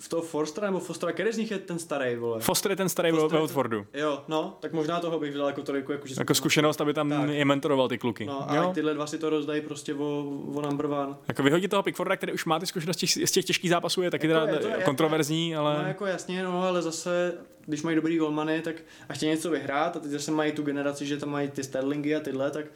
[0.00, 2.40] v toho Forstera nebo Fostera, který z nich je ten starý, vole?
[2.40, 3.86] Foster je ten starý ve Watfordu.
[3.94, 5.92] Jo, no, tak možná toho bych vzal jako trojku.
[5.92, 7.28] Jako, že jako zkušenost, aby tam tak.
[7.28, 8.26] je mentoroval ty kluky.
[8.26, 8.70] No, a jo?
[8.74, 10.24] tyhle dva si to rozdají prostě o,
[10.54, 11.16] o number one.
[11.28, 14.26] Jako vyhodit toho Pickforda, který už má ty zkušenosti z těch těžkých zápasů, je taky
[14.26, 15.82] jako teda je to, kontroverzní, jako, ale...
[15.82, 17.34] No, jako jasně, no, ale zase,
[17.66, 18.76] když mají dobrý golmany, tak
[19.08, 22.16] a chtějí něco vyhrát a teď zase mají tu generaci, že tam mají ty Sterlingy
[22.16, 22.66] a tyhle, tak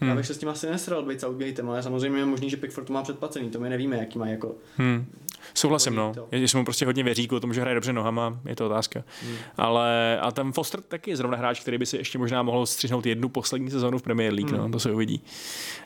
[0.00, 0.10] Hmm.
[0.10, 2.86] Já bych se s tím asi nesral být Southgatem, ale samozřejmě je možný, že Pickford
[2.86, 4.54] to má předplacený, to my nevíme, jaký má jako.
[4.76, 5.06] Hmm.
[5.54, 6.12] Souhlasím, no.
[6.32, 9.04] Je, že mu prostě hodně věří, o tom, že hraje dobře nohama, je to otázka.
[9.22, 9.36] Hmm.
[9.56, 13.06] Ale a ten Foster taky je zrovna hráč, který by si ještě možná mohl střihnout
[13.06, 14.66] jednu poslední sezónu v Premier League, no, hmm.
[14.66, 15.24] no, to se uvidí.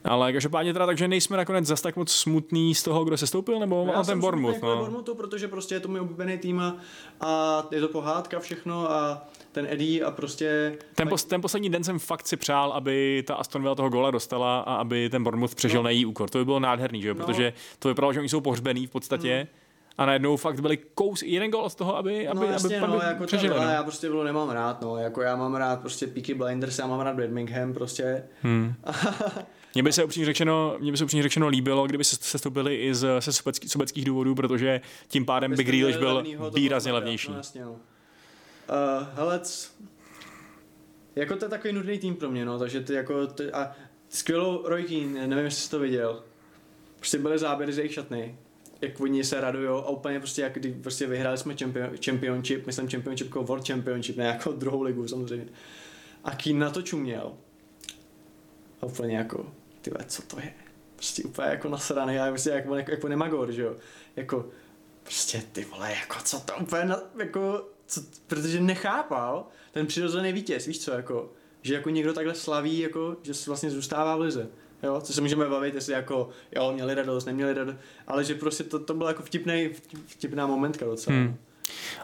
[0.05, 3.59] Ale každopádně teda, takže nejsme nakonec zas tak moc smutný z toho, kdo se stoupil,
[3.59, 4.63] nebo no, ten Bournemouth.
[4.63, 4.77] No.
[4.77, 6.77] Bournemouthu, protože prostě je to můj oblíbený tým a,
[7.21, 10.79] a je to pohádka všechno a ten Eddie a prostě...
[10.95, 14.11] Ten, pos, ten poslední den jsem fakt si přál, aby ta Aston Villa toho gola
[14.11, 15.85] dostala a aby ten Bournemouth přežil no.
[15.85, 16.31] na její úkor.
[16.31, 17.15] To by bylo nádherný, že jo?
[17.15, 17.27] No.
[17.27, 19.37] protože to vypadalo, že oni jsou pohřbený v podstatě.
[19.37, 19.63] Hmm
[19.99, 22.97] a najednou fakt byli kous, jeden gol z toho, aby, aby, no, jasně, aby, no,
[22.97, 23.61] aby jako přežili.
[23.61, 23.63] no.
[23.63, 24.97] Já prostě bylo nemám rád, no.
[24.97, 28.25] Jako já mám rád prostě Peaky Blinders, já mám rád Birmingham prostě.
[28.43, 28.75] Hmm.
[29.75, 32.95] Mně by se upřímně řečeno, mě by se upřímně řečeno líbilo, kdyby se sestoupili i
[32.95, 37.31] z, se sobecký, sobeckých důvodů, protože tím pádem Big Grealish byl výrazně levnější.
[37.31, 37.77] No, jasně, no.
[38.69, 39.41] Uh, hele,
[41.17, 43.73] jako to je takový nudný tým pro mě, no, takže ty jako, ty, a
[44.09, 46.25] skvělou Roy Keane, nevím, jestli jsi to viděl,
[46.97, 48.39] prostě byly záběry z jejich šatny,
[48.81, 52.89] jak oni se radujou a úplně prostě jak kdy prostě vyhráli jsme champion, championship, myslím
[52.89, 55.49] championship jako world championship, ne jako druhou ligu samozřejmě.
[56.25, 57.33] A Keane na to čuměl.
[58.81, 60.55] A úplně jako, ty co to je?
[60.97, 63.77] Prostě úplně jako nasraný, a prostě jako, jako, jako nemagor, že jo?
[64.17, 64.49] Jako,
[65.03, 70.67] prostě ty vole, jako co to úplně, na, jako, co, protože nechápal ten přirozený vítěz,
[70.67, 74.49] víš co, jako, že jako někdo takhle slaví, jako, že vlastně zůstává v lize.
[74.83, 78.65] Jo, co se můžeme bavit, jestli jako, jo, měli radost, neměli radost, ale že prostě
[78.65, 79.75] to, to bylo jako vtipnej,
[80.07, 81.17] vtipná momentka docela.
[81.17, 81.37] Hmm.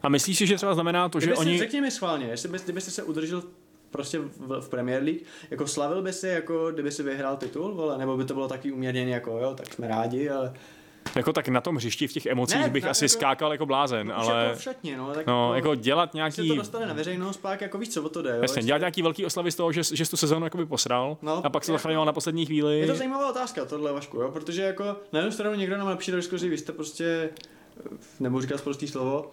[0.03, 1.53] A myslíš si, že třeba znamená to, že Kdyby oni...
[1.53, 3.43] Si, řekni mi schválně, jestli bys, kdybyste se udržel
[3.91, 7.99] prostě v, v Premier League, jako slavil by si, jako kdyby si vyhrál titul, vole,
[7.99, 10.55] nebo by to bylo taky uměrněně, jako jo, tak jsme rádi, ale
[11.17, 13.67] jako tak na tom hřišti v těch emocích ne, bych ne, asi jako, skákal jako
[13.67, 14.45] blázen, ale...
[14.45, 16.49] Jako v šatně, no, tak no, jako, jako dělat nějaký...
[16.49, 18.31] Se to dostane na veřejnost, pak jako víš, co o to jde.
[18.31, 21.17] Jo, Jasně, dělat nějaký velký oslavy z toho, že, že jsi tu sezónu jakoby posral
[21.23, 22.81] no, a pak se zachránil na poslední chvíli.
[22.81, 26.11] Je to zajímavá otázka, tohle Vašku, jo, protože jako na jednu stranu někdo nám napíše
[26.11, 27.31] do diskuzi, vy jste prostě,
[28.21, 29.31] nebudu říkat prostý slovo,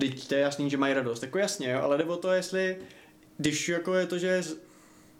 [0.00, 1.22] teď to je jasný, že mají radost.
[1.22, 2.76] Jako jasně, jo, ale jde o to, jestli,
[3.36, 4.42] když jako je to, že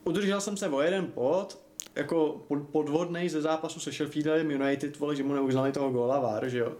[0.04, 1.63] udržel jsem se o jeden pod,
[1.96, 6.58] jako podvodný ze zápasu se Sheffieldem United, vole, že mu neuznali toho góla VAR, že
[6.58, 6.72] jo.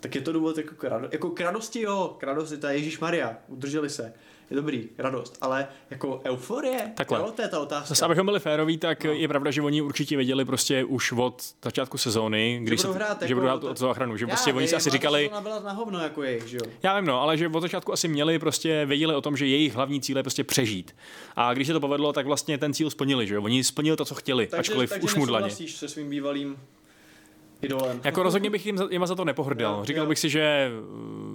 [0.00, 3.00] Tak je to důvod jako k, rado, jako k radosti, jo, k radosti, je Ježíš
[3.00, 4.14] Maria, udrželi se
[4.50, 7.18] je dobrý, radost, ale jako euforie, Takhle.
[7.18, 7.88] Jo, to je ta otázka.
[7.88, 9.12] Zase, abychom byli féroví, tak no.
[9.12, 13.18] je pravda, že oni určitě věděli prostě už od začátku sezóny, když že budou hrát,
[13.18, 15.30] se, že budou hrát jako o záchranu, že prostě oni si asi říkali...
[15.42, 16.70] byla na hovno jako jejich, že jo?
[16.82, 19.74] Já vím, no, ale že od začátku asi měli prostě věděli o tom, že jejich
[19.74, 20.96] hlavní cíl je prostě přežít.
[21.36, 23.42] A když se to povedlo, tak vlastně ten cíl splnili, že jo?
[23.42, 25.50] Oni splnili to, co chtěli, takže, ačkoliv takže už mudlaně.
[25.50, 26.56] se svým bývalým
[27.62, 28.00] idolem.
[28.04, 29.78] Jako rozhodně bych jim za, jim za to nepohrdal.
[29.78, 30.08] Jo, Říkal jo.
[30.08, 30.70] bych si, že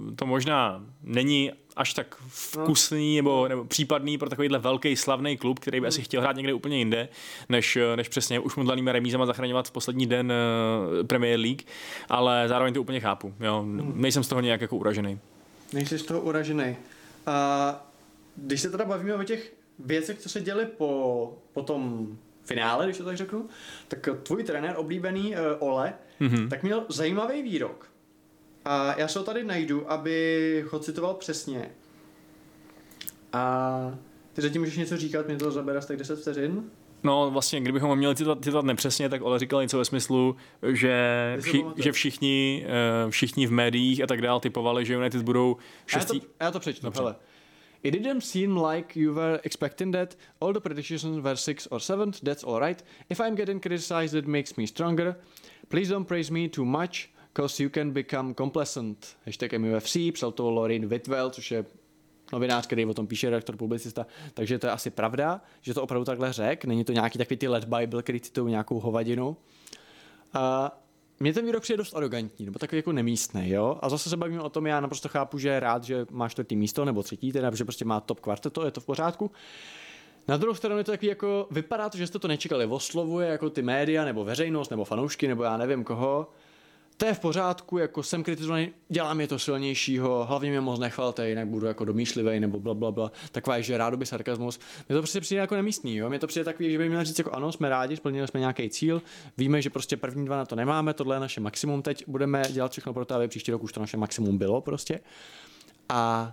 [0.08, 5.58] uh, to možná není až tak vkusný nebo, nebo případný pro takovýhle velký slavný klub,
[5.58, 7.08] který by asi chtěl hrát někde úplně jinde,
[7.48, 11.62] než, než přesně už mudlanými remízama zachraňovat v poslední den uh, Premier League,
[12.08, 13.34] ale zároveň to úplně chápu.
[13.40, 13.60] Jo.
[13.62, 13.92] Hmm.
[13.96, 15.18] Nejsem z toho nějak jako uražený.
[15.72, 16.76] Nejsi z toho uražený.
[17.26, 17.86] A
[18.36, 22.08] když se teda bavíme o těch věcech, co se děly po, po tom
[22.44, 23.48] finále, když to tak řeknu,
[23.88, 26.48] tak tvůj trenér oblíbený uh, Ole, mm-hmm.
[26.48, 27.90] tak měl zajímavý výrok.
[28.64, 31.70] A já se ho tady najdu, aby ho citoval přesně.
[33.32, 33.94] A
[34.32, 36.70] ty zatím můžeš něco říkat, mě to zabere tak 10 vteřin.
[37.04, 40.36] No vlastně, kdybychom ho měli citovat, citovat nepřesně, tak Ole říkal něco ve smyslu,
[40.72, 42.66] že, vši, že všichni,
[43.04, 46.16] uh, všichni v médiích a tak dál typovali, že United budou šestí...
[46.16, 47.14] Já to, já to přečtu, hele.
[47.84, 50.16] It didn't seem like you were expecting that.
[50.40, 52.20] All the predictions were six or seventh.
[52.22, 52.82] That's all right.
[53.10, 55.16] If I'm getting criticized, it makes me stronger.
[55.68, 59.16] Please don't praise me too much, cause you can become complacent.
[59.26, 61.64] Hashtag MUFC, psal to Lorin Whitwell, což je
[62.32, 66.04] novinář, který o tom píše, redaktor, publicista, takže to je asi pravda, že to opravdu
[66.04, 69.28] takhle řek, není to nějaký takový ty let Bible, který citují nějakou hovadinu.
[69.28, 70.68] Uh,
[71.20, 73.78] mně ten výrok přijde dost arrogantní, nebo takový jako nemístný, jo.
[73.82, 76.56] A zase se bavíme o tom, já naprosto chápu, že je rád, že máš čtvrtý
[76.56, 79.30] místo nebo třetí, teda, že prostě má top kvarteto, je to v pořádku.
[80.28, 83.50] Na druhou stranu je to takový jako, vypadá to, že jste to nečekali, oslovuje jako
[83.50, 86.26] ty média, nebo veřejnost, nebo fanoušky, nebo já nevím koho
[86.96, 91.28] to je v pořádku, jako jsem kritizovaný, dělám je to silnějšího, hlavně mě moc nechvalte,
[91.28, 93.12] jinak budu jako domýšlivý nebo bla, bla, bla.
[93.32, 94.58] Taková je, že rádoby sarkazmus.
[94.88, 96.08] Mně to prostě přijde jako nemístný, jo?
[96.08, 98.70] Mně to přijde takový, že by měl říct jako ano, jsme rádi, splnili jsme nějaký
[98.70, 99.02] cíl,
[99.38, 102.72] víme, že prostě první dva na to nemáme, tohle je naše maximum, teď budeme dělat
[102.72, 105.00] všechno pro to, aby příští rok už to naše maximum bylo prostě.
[105.88, 106.32] A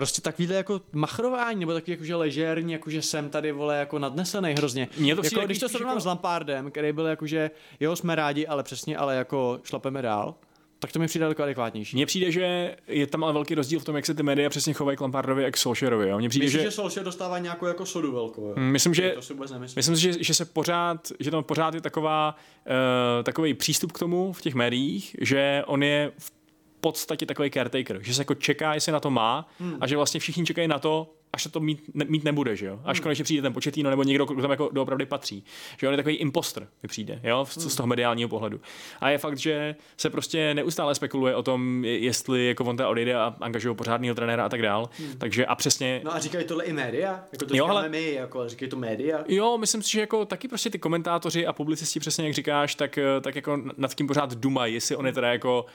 [0.00, 4.88] prostě takovýhle jako machrování, nebo takový jakože ležérní, jakože jsem tady, vole, jako nadnesený hrozně.
[4.98, 6.00] Mě to jako, když to srovnám jako...
[6.00, 10.34] s Lampardem, který byl jakože, jo, jsme rádi, ale přesně, ale jako šlapeme dál,
[10.78, 11.96] Tak to mi přijde jako adekvátnější.
[11.96, 14.72] Mně přijde, že je tam ale velký rozdíl v tom, jak se ty média přesně
[14.72, 16.08] chovají k Lampardovi a k Solskjaerovi.
[16.08, 16.18] Jo?
[16.18, 16.70] Mně přijde, Myslíš, že...
[16.70, 18.54] že Solskjaer dostává nějakou jako sodu velkou, jo?
[18.56, 19.74] Myslím, že To si vůbec nemyslím.
[19.76, 22.34] Myslím že, že se pořád, že tam pořád je taková,
[22.66, 26.39] uh, takový přístup k tomu v těch médiích, že on je v
[26.80, 29.76] podstatě takový caretaker, že se jako čeká, jestli na to má hmm.
[29.80, 32.80] a že vlastně všichni čekají na to, až to mít, ne, mít nebude, že jo?
[32.84, 33.02] Až hmm.
[33.02, 35.44] konečně přijde ten početíno nebo někdo, kdo tam jako doopravdy patří.
[35.78, 37.46] Že on je takový imposter, mi přijde, jo?
[37.50, 38.60] Z, z toho mediálního pohledu.
[39.00, 43.14] A je fakt, že se prostě neustále spekuluje o tom, je- jestli jako on odejde
[43.14, 44.90] a angažuje pořádného trenéra a tak dál.
[44.98, 45.18] Hmm.
[45.18, 47.24] Takže a přesně No a říkají tohle i média?
[47.32, 49.24] Jako to Jo, ale- my, jako, říkají to média?
[49.28, 52.98] Jo, myslím si, že jako taky prostě ty komentátoři a publicisti, přesně jak říkáš, tak,
[52.98, 55.66] eh, tak jako nad tím pořád dumají, jestli on je teda jako,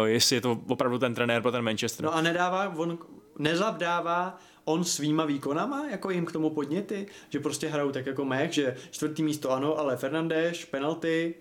[0.00, 2.04] uh, jestli je to opravdu ten trenér pro ten Manchester.
[2.06, 2.98] No a nedává, on
[3.38, 8.52] nezavdává on svýma výkonama, jako jim k tomu podněty, že prostě hrajou tak jako mech,
[8.52, 11.34] že čtvrtý místo ano, ale Fernandes, penalty,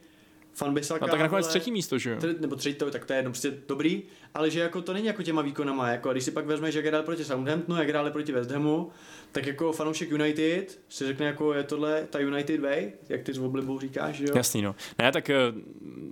[0.58, 2.18] Fan Bissaka, no tak nakonec vole, třetí místo, že jo?
[2.18, 5.06] Tři- nebo třetí, to, tak to je jedno, prostě dobrý, ale že jako to není
[5.06, 8.12] jako těma výkonama, jako a když si pak vezmeš, jak hráli proti Southamptonu, jak hráli
[8.12, 8.92] proti West Hamu,
[9.32, 13.40] tak jako fanoušek United si řekne jako je tohle ta United way, jak ty s
[13.40, 14.32] oblibou říkáš, že jo?
[14.36, 14.76] Jasný, no.
[15.00, 15.36] Ne, tak eh,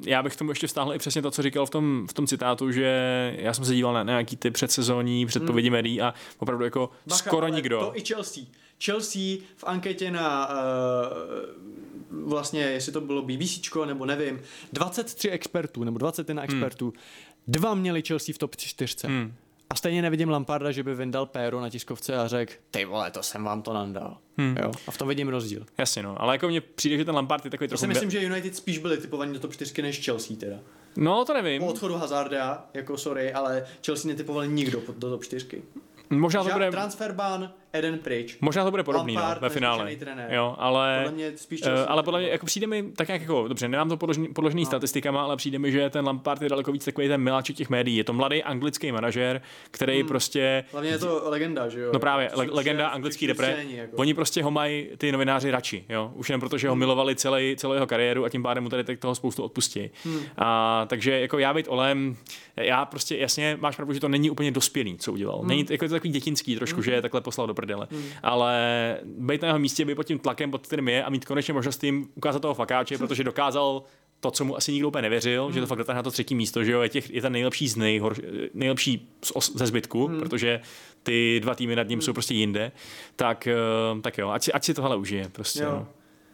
[0.06, 2.28] já bych k tomu ještě vztáhl i přesně to, co říkal v tom, v tom
[2.28, 2.86] citátu, že
[3.38, 5.74] já jsem se díval na nějaký ty předsezónní předpovědi hmm.
[5.74, 7.80] médií a opravdu jako Bacha, skoro ale nikdo.
[7.80, 8.44] To i Chelsea.
[8.84, 10.56] Chelsea v anketě na uh,
[12.30, 14.42] vlastně, jestli to bylo BBCčko, nebo nevím,
[14.74, 16.94] 23 expertů, nebo 21 expertů,
[17.48, 19.08] dva měli Chelsea v top 4.
[19.08, 19.34] Hmm.
[19.70, 23.24] A stejně nevidím Lamparda, že by vyndal péro na tiskovce a řekl, ty vole, to
[23.24, 24.18] jsem vám to nandal.
[24.38, 24.58] Hmm.
[24.64, 24.72] Jo?
[24.88, 25.66] A v tom vidím rozdíl.
[25.78, 26.22] Jasně, no.
[26.22, 27.82] Ale jako mně přijde, že ten Lampard je takový Já trochu...
[27.82, 30.58] si myslím, že United spíš byli typovaní do top 4 než Chelsea teda.
[30.98, 31.62] No, to nevím.
[31.62, 35.64] Po odchodu Hazarda, jako sorry, ale Chelsea netypovali nikdo do top 4.
[36.10, 36.72] Možná to bude...
[36.72, 38.38] Transfer ban, Eden pryč.
[38.42, 39.96] Možná to bude podobný no, ve finále.
[39.96, 40.34] trenér.
[40.34, 43.48] Jo, ale, Podle mě spíš Chelsea ale podle mě jako přijde mi tak nějak jako,
[43.48, 44.66] dobře, nemám to podložený, podložený no.
[44.66, 47.98] statistikama, ale přijde mi, že ten Lampard je daleko víc takový ten miláček těch médií.
[47.98, 50.08] Je to mladý anglický manažer, který hmm.
[50.08, 51.90] prostě Hlavně je to legenda, že jo?
[51.94, 53.52] No právě, To le- legenda anglický repre.
[53.54, 53.98] scéni, jako.
[53.98, 56.12] Oni prostě ho mají ty novináři radši, jo.
[56.16, 58.84] Už jen proto, že ho milovali celý, celou jeho kariéru a tím pádem mu tady
[58.84, 59.90] tak toho spoustu odpustí.
[60.04, 60.20] Hmm.
[60.38, 62.18] A, takže jako já být Olem,
[62.58, 65.40] já prostě jasně máš pravdu, že to není úplně dospělý, co udělal.
[65.40, 65.48] Hmm.
[65.48, 66.84] Není to, jako je to takový dětinský trošku, hmm.
[66.84, 67.88] že je takhle poslal do prdele.
[67.92, 68.04] Hmm.
[68.24, 71.54] Ale být na jeho místě, být pod tím tlakem, pod kterým je a mít konečně
[71.54, 73.84] možnost jim ukázat toho fakáče, protože dokázal
[74.20, 75.54] to, co mu asi nikdo úplně nevěřil, hmm.
[75.54, 77.68] že to fakt dotáhne na to třetí místo, že jo, je, těch, je ten nejlepší
[77.68, 78.16] z nejhor,
[78.54, 80.20] nejlepší z os, ze zbytku, hmm.
[80.20, 80.62] protože
[81.04, 82.02] ty dva týmy nad ním hmm.
[82.02, 82.72] jsou prostě jinde,
[83.16, 85.72] tak, eh, tak jo, ať si, ať si tohle užije prostě, Jo.
[85.72, 85.88] no.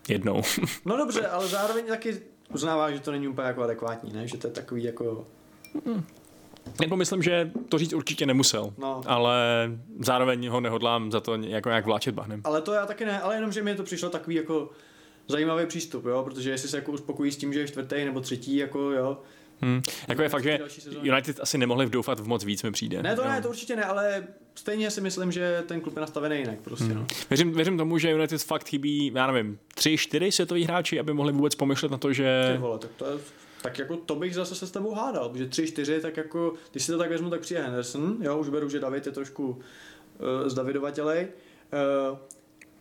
[0.09, 0.41] jednou.
[0.85, 2.21] No dobře, ale zároveň taky
[2.53, 4.27] uznává, že to není úplně jako adekvátní, ne?
[4.27, 5.25] Že to je takový jako...
[6.81, 9.01] Jako myslím, že to říct určitě nemusel, No.
[9.05, 9.37] ale
[9.99, 12.41] zároveň ho nehodlám za to jako nějak vláčet bahnem.
[12.43, 14.69] Ale to já taky ne, ale jenom, že mi to přišlo takový jako
[15.27, 16.23] zajímavý přístup, jo?
[16.23, 19.17] Protože jestli se jako uspokojí s tím, že je čtvrtý nebo třetí, jako jo.
[19.61, 19.81] Hmm.
[20.07, 20.59] Jako je fakt, že.
[21.01, 23.03] United asi nemohli doufat v moc víc, mi přijde.
[23.03, 24.23] Ne, to ne, to určitě ne, ale
[24.55, 26.95] stejně si myslím, že ten klub je nastavený jinak prostě, Hmm.
[26.95, 27.07] no.
[27.29, 31.33] Věřím, věřím tomu, že United fakt chybí, já nevím, tři, čtyři světoví hráči, aby mohli
[31.33, 32.57] vůbec pomyšlet na to, Ty že...
[32.59, 33.17] vole, tak to je,
[33.61, 36.83] tak jako to bych zase se s tebou hádal, protože tři, čtyři, tak jako, když
[36.83, 40.47] si to tak vezmu, tak přijde Henderson, jo, už beru, že David je trošku uh,
[40.47, 41.27] zdavidovatělej.
[42.11, 42.17] Uh,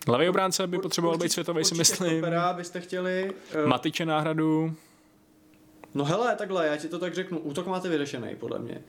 [0.08, 2.24] Levý obránce by potřeboval být světový, si myslím.
[2.52, 3.32] Byste chtěli.
[3.62, 4.74] Uh, Matiče náhradu.
[5.94, 8.82] no hele, takhle, já ti to tak řeknu, útok máte vyřešený, podle mě.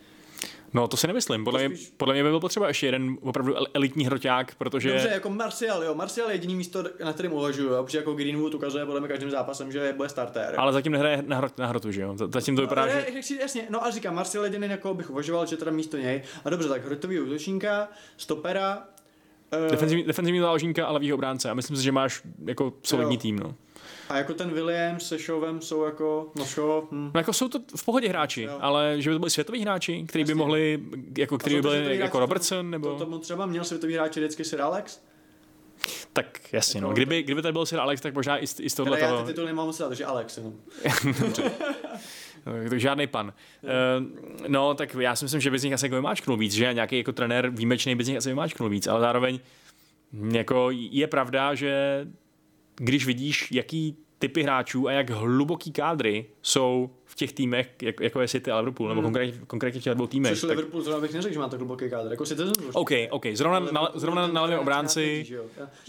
[0.73, 1.43] No to si nemyslím.
[1.43, 4.55] Podle, To mě, spíš- podle mě by byl potřeba ještě jeden opravdu el- elitní hroťák,
[4.55, 4.89] protože...
[4.91, 8.53] Dobře, jako Martial, jo, Martial je jediný místo, na kterém uvažuju, jo, protože jako Greenwood
[8.53, 10.53] ukazuje podle mě každým zápasem, že bude starter.
[10.57, 12.15] Ale zatím nehraje na, hrot, na hrotu, že jo?
[12.33, 13.35] Zatím to vypadá, no, že...
[13.41, 16.21] jasně, no a říkám, Martial jediný, jako bych uvažoval, že teda místo něj.
[16.45, 18.83] A dobře, tak hrotový útočníka, stopera,
[19.67, 21.49] eh, Defenzivní, defenzivní záložníka a levýho obránce.
[21.49, 23.21] A myslím si, že máš jako solidní Jo.
[23.21, 23.55] tým, no.
[24.11, 27.11] A jako ten Williams se Showem jsou jako, no Show, hm.
[27.13, 28.57] No jako jsou to v pohodě hráči, Jo.
[28.61, 30.79] ale že by to byli světoví hráči, kteří by mohli,
[31.17, 32.95] jako kteří by to byli jako hráči, Robertson, to, nebo...
[32.95, 35.01] To, to, třeba měl světový hráč vždycky Sir Alex,
[36.13, 36.87] Tak jasně, no.
[36.87, 38.99] Jako- Kdyby, kdyby tady byl Sir Alex, tak možná i z, i z Teda tohle
[38.99, 39.21] já toho...
[39.21, 40.53] ty titul nemám moc rád, takže Alex jenom.
[42.43, 43.33] Tak žádný pan.
[43.63, 43.69] Uh,
[44.47, 46.97] no, tak já si myslím, že by z nich asi jako vymáčknul víc, že nějaký
[46.97, 49.39] jako trenér výjimečný by z nich asi vymáčknul víc, ale zároveň
[50.31, 52.05] jako je pravda, že
[52.83, 58.21] když vidíš, jaký typy hráčů a jak hluboký kádry jsou v těch týmech, jako, jako
[58.21, 60.31] je City a Liverpool, nebo konkrétně, konkrétně v těch dvou týmech.
[60.31, 62.11] Což Liverpool zrovna bych neřekl, že má tak hluboký kádr.
[62.11, 62.29] Jako už.
[62.73, 65.25] OK, OK, zrovna, na, zrovna ten na levém obránci.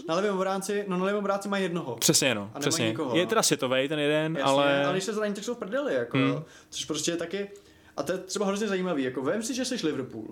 [0.07, 1.95] Na levém obránci, no na levém obránci má jednoho.
[1.95, 2.87] přesně no, přesně.
[2.87, 4.85] nikoho, je teda světový ten jeden, Jasně, ale...
[4.85, 6.31] ale když se zraní, tak jsou v prdeli, jako, Hmm.
[6.31, 6.43] hmm.
[6.69, 7.49] což prostě je taky,
[7.97, 10.27] a to je třeba hrozně zajímavý, jako vem si, že jsi Liverpool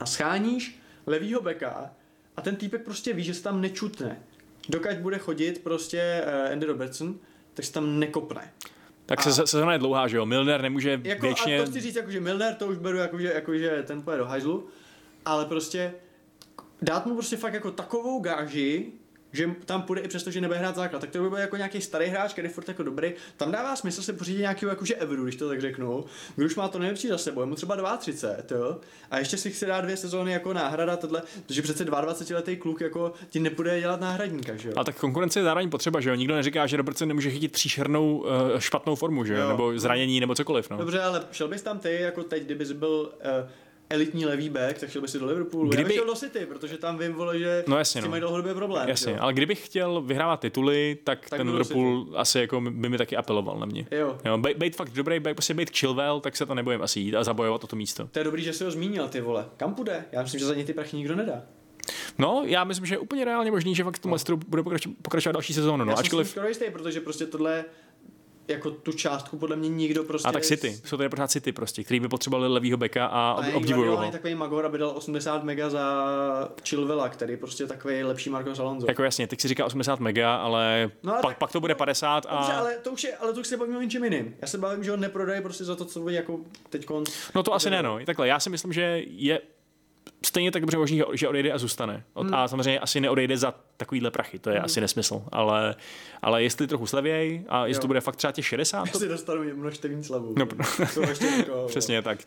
[0.00, 1.90] a scháníš levýho beka
[2.36, 4.22] a ten týpek prostě ví, že se tam nečutne.
[4.68, 7.14] Dokud bude chodit prostě uh, Andy Robertson,
[7.54, 8.52] tak se tam nekopne.
[9.06, 10.26] Tak se, sezóna je dlouhá, že jo?
[10.26, 11.60] Milner nemůže Jako, věčně...
[11.60, 14.02] A to chci říct, jako, že Milner to už beru, jako, že, jako, že ten
[14.02, 14.68] půjde do hajzlu,
[15.24, 15.94] ale prostě
[16.82, 18.92] dát mu prostě fakt jako takovou gáži,
[19.32, 21.80] že tam půjde i přesto, že nebude hrát základ, tak to by byl jako nějaký
[21.80, 23.12] starý hráč, který je furt jako dobrý.
[23.36, 26.04] Tam dává smysl se pořídit nějakého jakože Everu, když to tak řeknu.
[26.36, 28.76] Když už má to nejlepší za sebou, je mu třeba 32, jo.
[29.10, 32.80] A ještě si chce dát dvě sezóny jako náhrada tohle, protože přece 22 letý kluk
[32.80, 34.74] jako ti nepůjde dělat náhradníka, že jo.
[34.76, 36.14] A tak konkurence je zároveň potřeba, že jo?
[36.14, 39.40] Nikdo neříká, že Robertson nemůže chytit příšernou uh, špatnou formu, že jo?
[39.40, 39.48] Jo.
[39.48, 40.76] Nebo zranění, nebo cokoliv, no.
[40.76, 43.12] Dobře, ale šel bys tam ty, jako teď, kdyby jsi byl
[43.42, 43.50] uh,
[43.90, 45.68] elitní levý back, tak šel bys si do Liverpoolu.
[45.68, 48.08] Kdyby- Já bych šel do City, protože tam vím, vole, že No jasně, s tím
[48.08, 48.10] no.
[48.10, 48.88] mají dlouhodobě problém.
[48.88, 49.18] Jasně, jo.
[49.20, 53.58] ale kdybych chtěl vyhrávat tituly, tak, Tak ten Liverpool asi jako by mi taky apeloval
[53.58, 53.86] na mě.
[53.90, 54.18] Jo.
[54.24, 57.24] Jo, být fakt dobrý, být, prostě být Chilwell, tak se to nebojím asi jít a
[57.24, 58.06] zabojovat o to místo.
[58.12, 59.46] To je dobrý, že jsi ho zmínil, ty vole.
[59.56, 60.04] Kam půjde?
[60.12, 61.42] Já myslím, že za ně ty prachy nikdo nedá.
[62.18, 64.96] No, já myslím, že je úplně reálně možný, že fakt v tom Leicesteru bude pokračovat,
[65.02, 65.84] pokračovat další sezónu.
[65.84, 66.28] No, Já jsem ačkoliv...
[66.28, 67.64] skoro jistý, protože prostě tohle
[68.48, 70.28] jako tu částku podle mě nikdo prostě...
[70.28, 73.54] A tak City, jsou tady pořád City prostě, který by potřebovali levýho beka a ob,
[73.54, 74.10] obdivují ho.
[74.12, 76.04] takový Magor, aby dal 80 mega za
[76.68, 78.86] Chilvela, který prostě takový lepší Marcos Alonso.
[78.88, 81.74] Jako jasně, teď si říká 80 mega, ale, No ale pak, tak- pak to bude
[81.74, 82.36] 50 a...
[82.36, 84.36] Dobře, ale to už je, ale to už se bavíme o něčem jiným.
[84.40, 86.86] Já se bavím, že ho neprodají prostě za to, co oni jako teď
[87.34, 87.98] No to asi ne, no.
[88.06, 89.40] Takhle, já si myslím, že je
[90.26, 92.04] stejně tak dobře možný, že odejde a zůstane.
[92.14, 92.34] Od, Hmm.
[92.34, 95.22] A samozřejmě asi neodejde za takovýhle prachy, to je asi nesmysl.
[95.32, 95.74] Ale,
[96.22, 97.82] ale jestli trochu slevěj a jestli Jo.
[97.82, 100.34] to bude fakt třeba těch 60, Já to, si dostanu množstevní slavu.
[100.38, 100.46] No,
[100.94, 102.18] to ještě jako, přesně tak.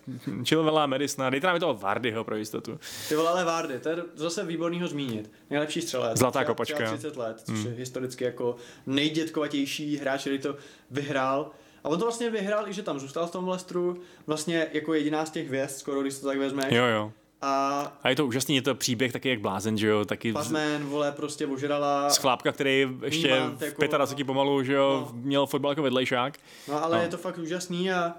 [0.48, 2.80] Chilvela, Medicina, dejte nám i toho Vardyho pro jistotu.
[3.10, 5.32] Ty vole, ale Vardy, to je zase výborný ho zmínit.
[5.50, 6.18] Nejlepší střelec.
[6.18, 6.76] Zlatá Třeba- kopačka.
[6.76, 10.56] třeba 30 let, což je historicky jako nejdětkovatější hráč, který to
[10.92, 11.52] vyhrál.
[11.84, 15.26] A on to vlastně vyhrál i, že tam zůstal v tom Leicesteru, vlastně jako jediná
[15.26, 16.66] z těch hvězd, skoro když to tak vezmeš.
[16.72, 17.12] Jo, jo.
[17.42, 20.84] A A je to úžasný, je to příběh taky jak blázen, že jo, taky Batman,
[20.86, 22.10] vole, prostě ožrala.
[22.10, 25.20] z chlápka, který ještě v jako- 25 pomalu, že jo, No.
[25.22, 26.38] měl fotbal jako vedlejšák.
[26.68, 27.02] No ale No.
[27.04, 28.14] je to fakt úžasný a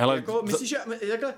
[0.00, 0.76] Hele, jako, myslíš, že
[1.10, 1.34] takhle,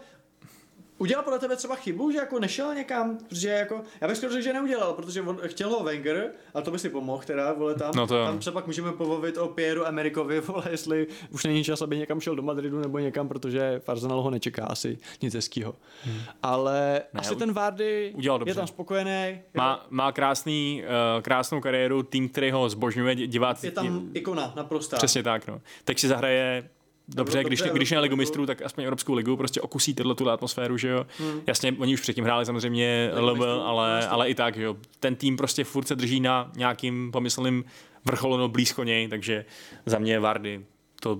[0.98, 4.44] udělal podle tebe třeba chybu, že jako nešel někam, protože jako, já bych skoro řekl,
[4.44, 7.92] že neudělal, protože on chtěl ho Wenger, a to by si pomohl teda, vole tam,
[7.96, 11.82] No to tam se pak můžeme povovit o Pieru Amerikovi, vole, jestli už není čas,
[11.82, 15.74] aby někam šel do Madridu nebo někam, protože v Arsenalu ho nečeká asi nic hezkýho.
[16.04, 16.20] Hmm.
[16.42, 18.54] Ale ne, asi u- ten Vardy udělal je dobře.
[18.54, 20.82] tam spokojený, má, má krásný,
[21.16, 23.66] uh, krásnou kariéru, tým, který ho zbožňuje, diváci.
[23.66, 24.96] je tam ikona naprostá.
[24.96, 25.61] Přesně tak, no.
[25.85, 26.68] Teď si zahraje
[27.08, 30.30] dobře, když, Evropskou když ne Ligu mistrů, tak aspoň Evropskou ligu, prostě okusí tyhle tu
[30.30, 31.06] atmosféru, že jo.
[31.18, 31.40] Hmm.
[31.46, 34.76] Jasně, oni už předtím hráli samozřejmě LB, mistrů, ale, ale i tak, že jo.
[35.00, 37.64] Ten tým prostě furt se drží na nějakým pomyslným
[38.04, 39.44] vrcholu, no blízko něj, takže
[39.86, 40.64] za mě Vardy
[41.00, 41.18] to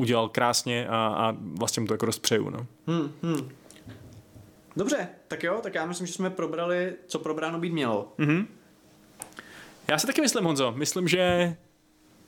[0.00, 2.66] udělal krásně a, a vlastně mu to jako rozpřeju, no.
[2.86, 3.48] Hmm, hmm.
[4.76, 8.12] Dobře, tak jo, tak já myslím, že jsme probrali, co probráno být mělo.
[9.88, 11.56] Já si taky myslím, Honzo, myslím, že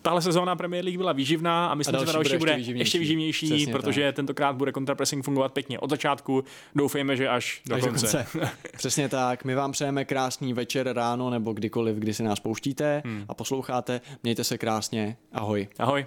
[0.02, 2.72] tahle sezóna Premier League byla výživná a myslím, A že ta další další bude ještě
[2.72, 2.98] ještě výživnější.
[2.98, 6.44] výživnější, Přesně protože tentokrát bude kontrapressing fungovat pěkně od začátku.
[6.74, 8.26] Doufejme, že až do Až konce.
[8.76, 9.44] Přesně tak.
[9.44, 13.24] My vám přejeme krásný večer, ráno nebo kdykoliv, kdy si nás pouštíte hmm.
[13.28, 14.00] a posloucháte.
[14.22, 15.16] Mějte se krásně.
[15.32, 15.68] Ahoj.
[15.78, 16.06] Ahoj.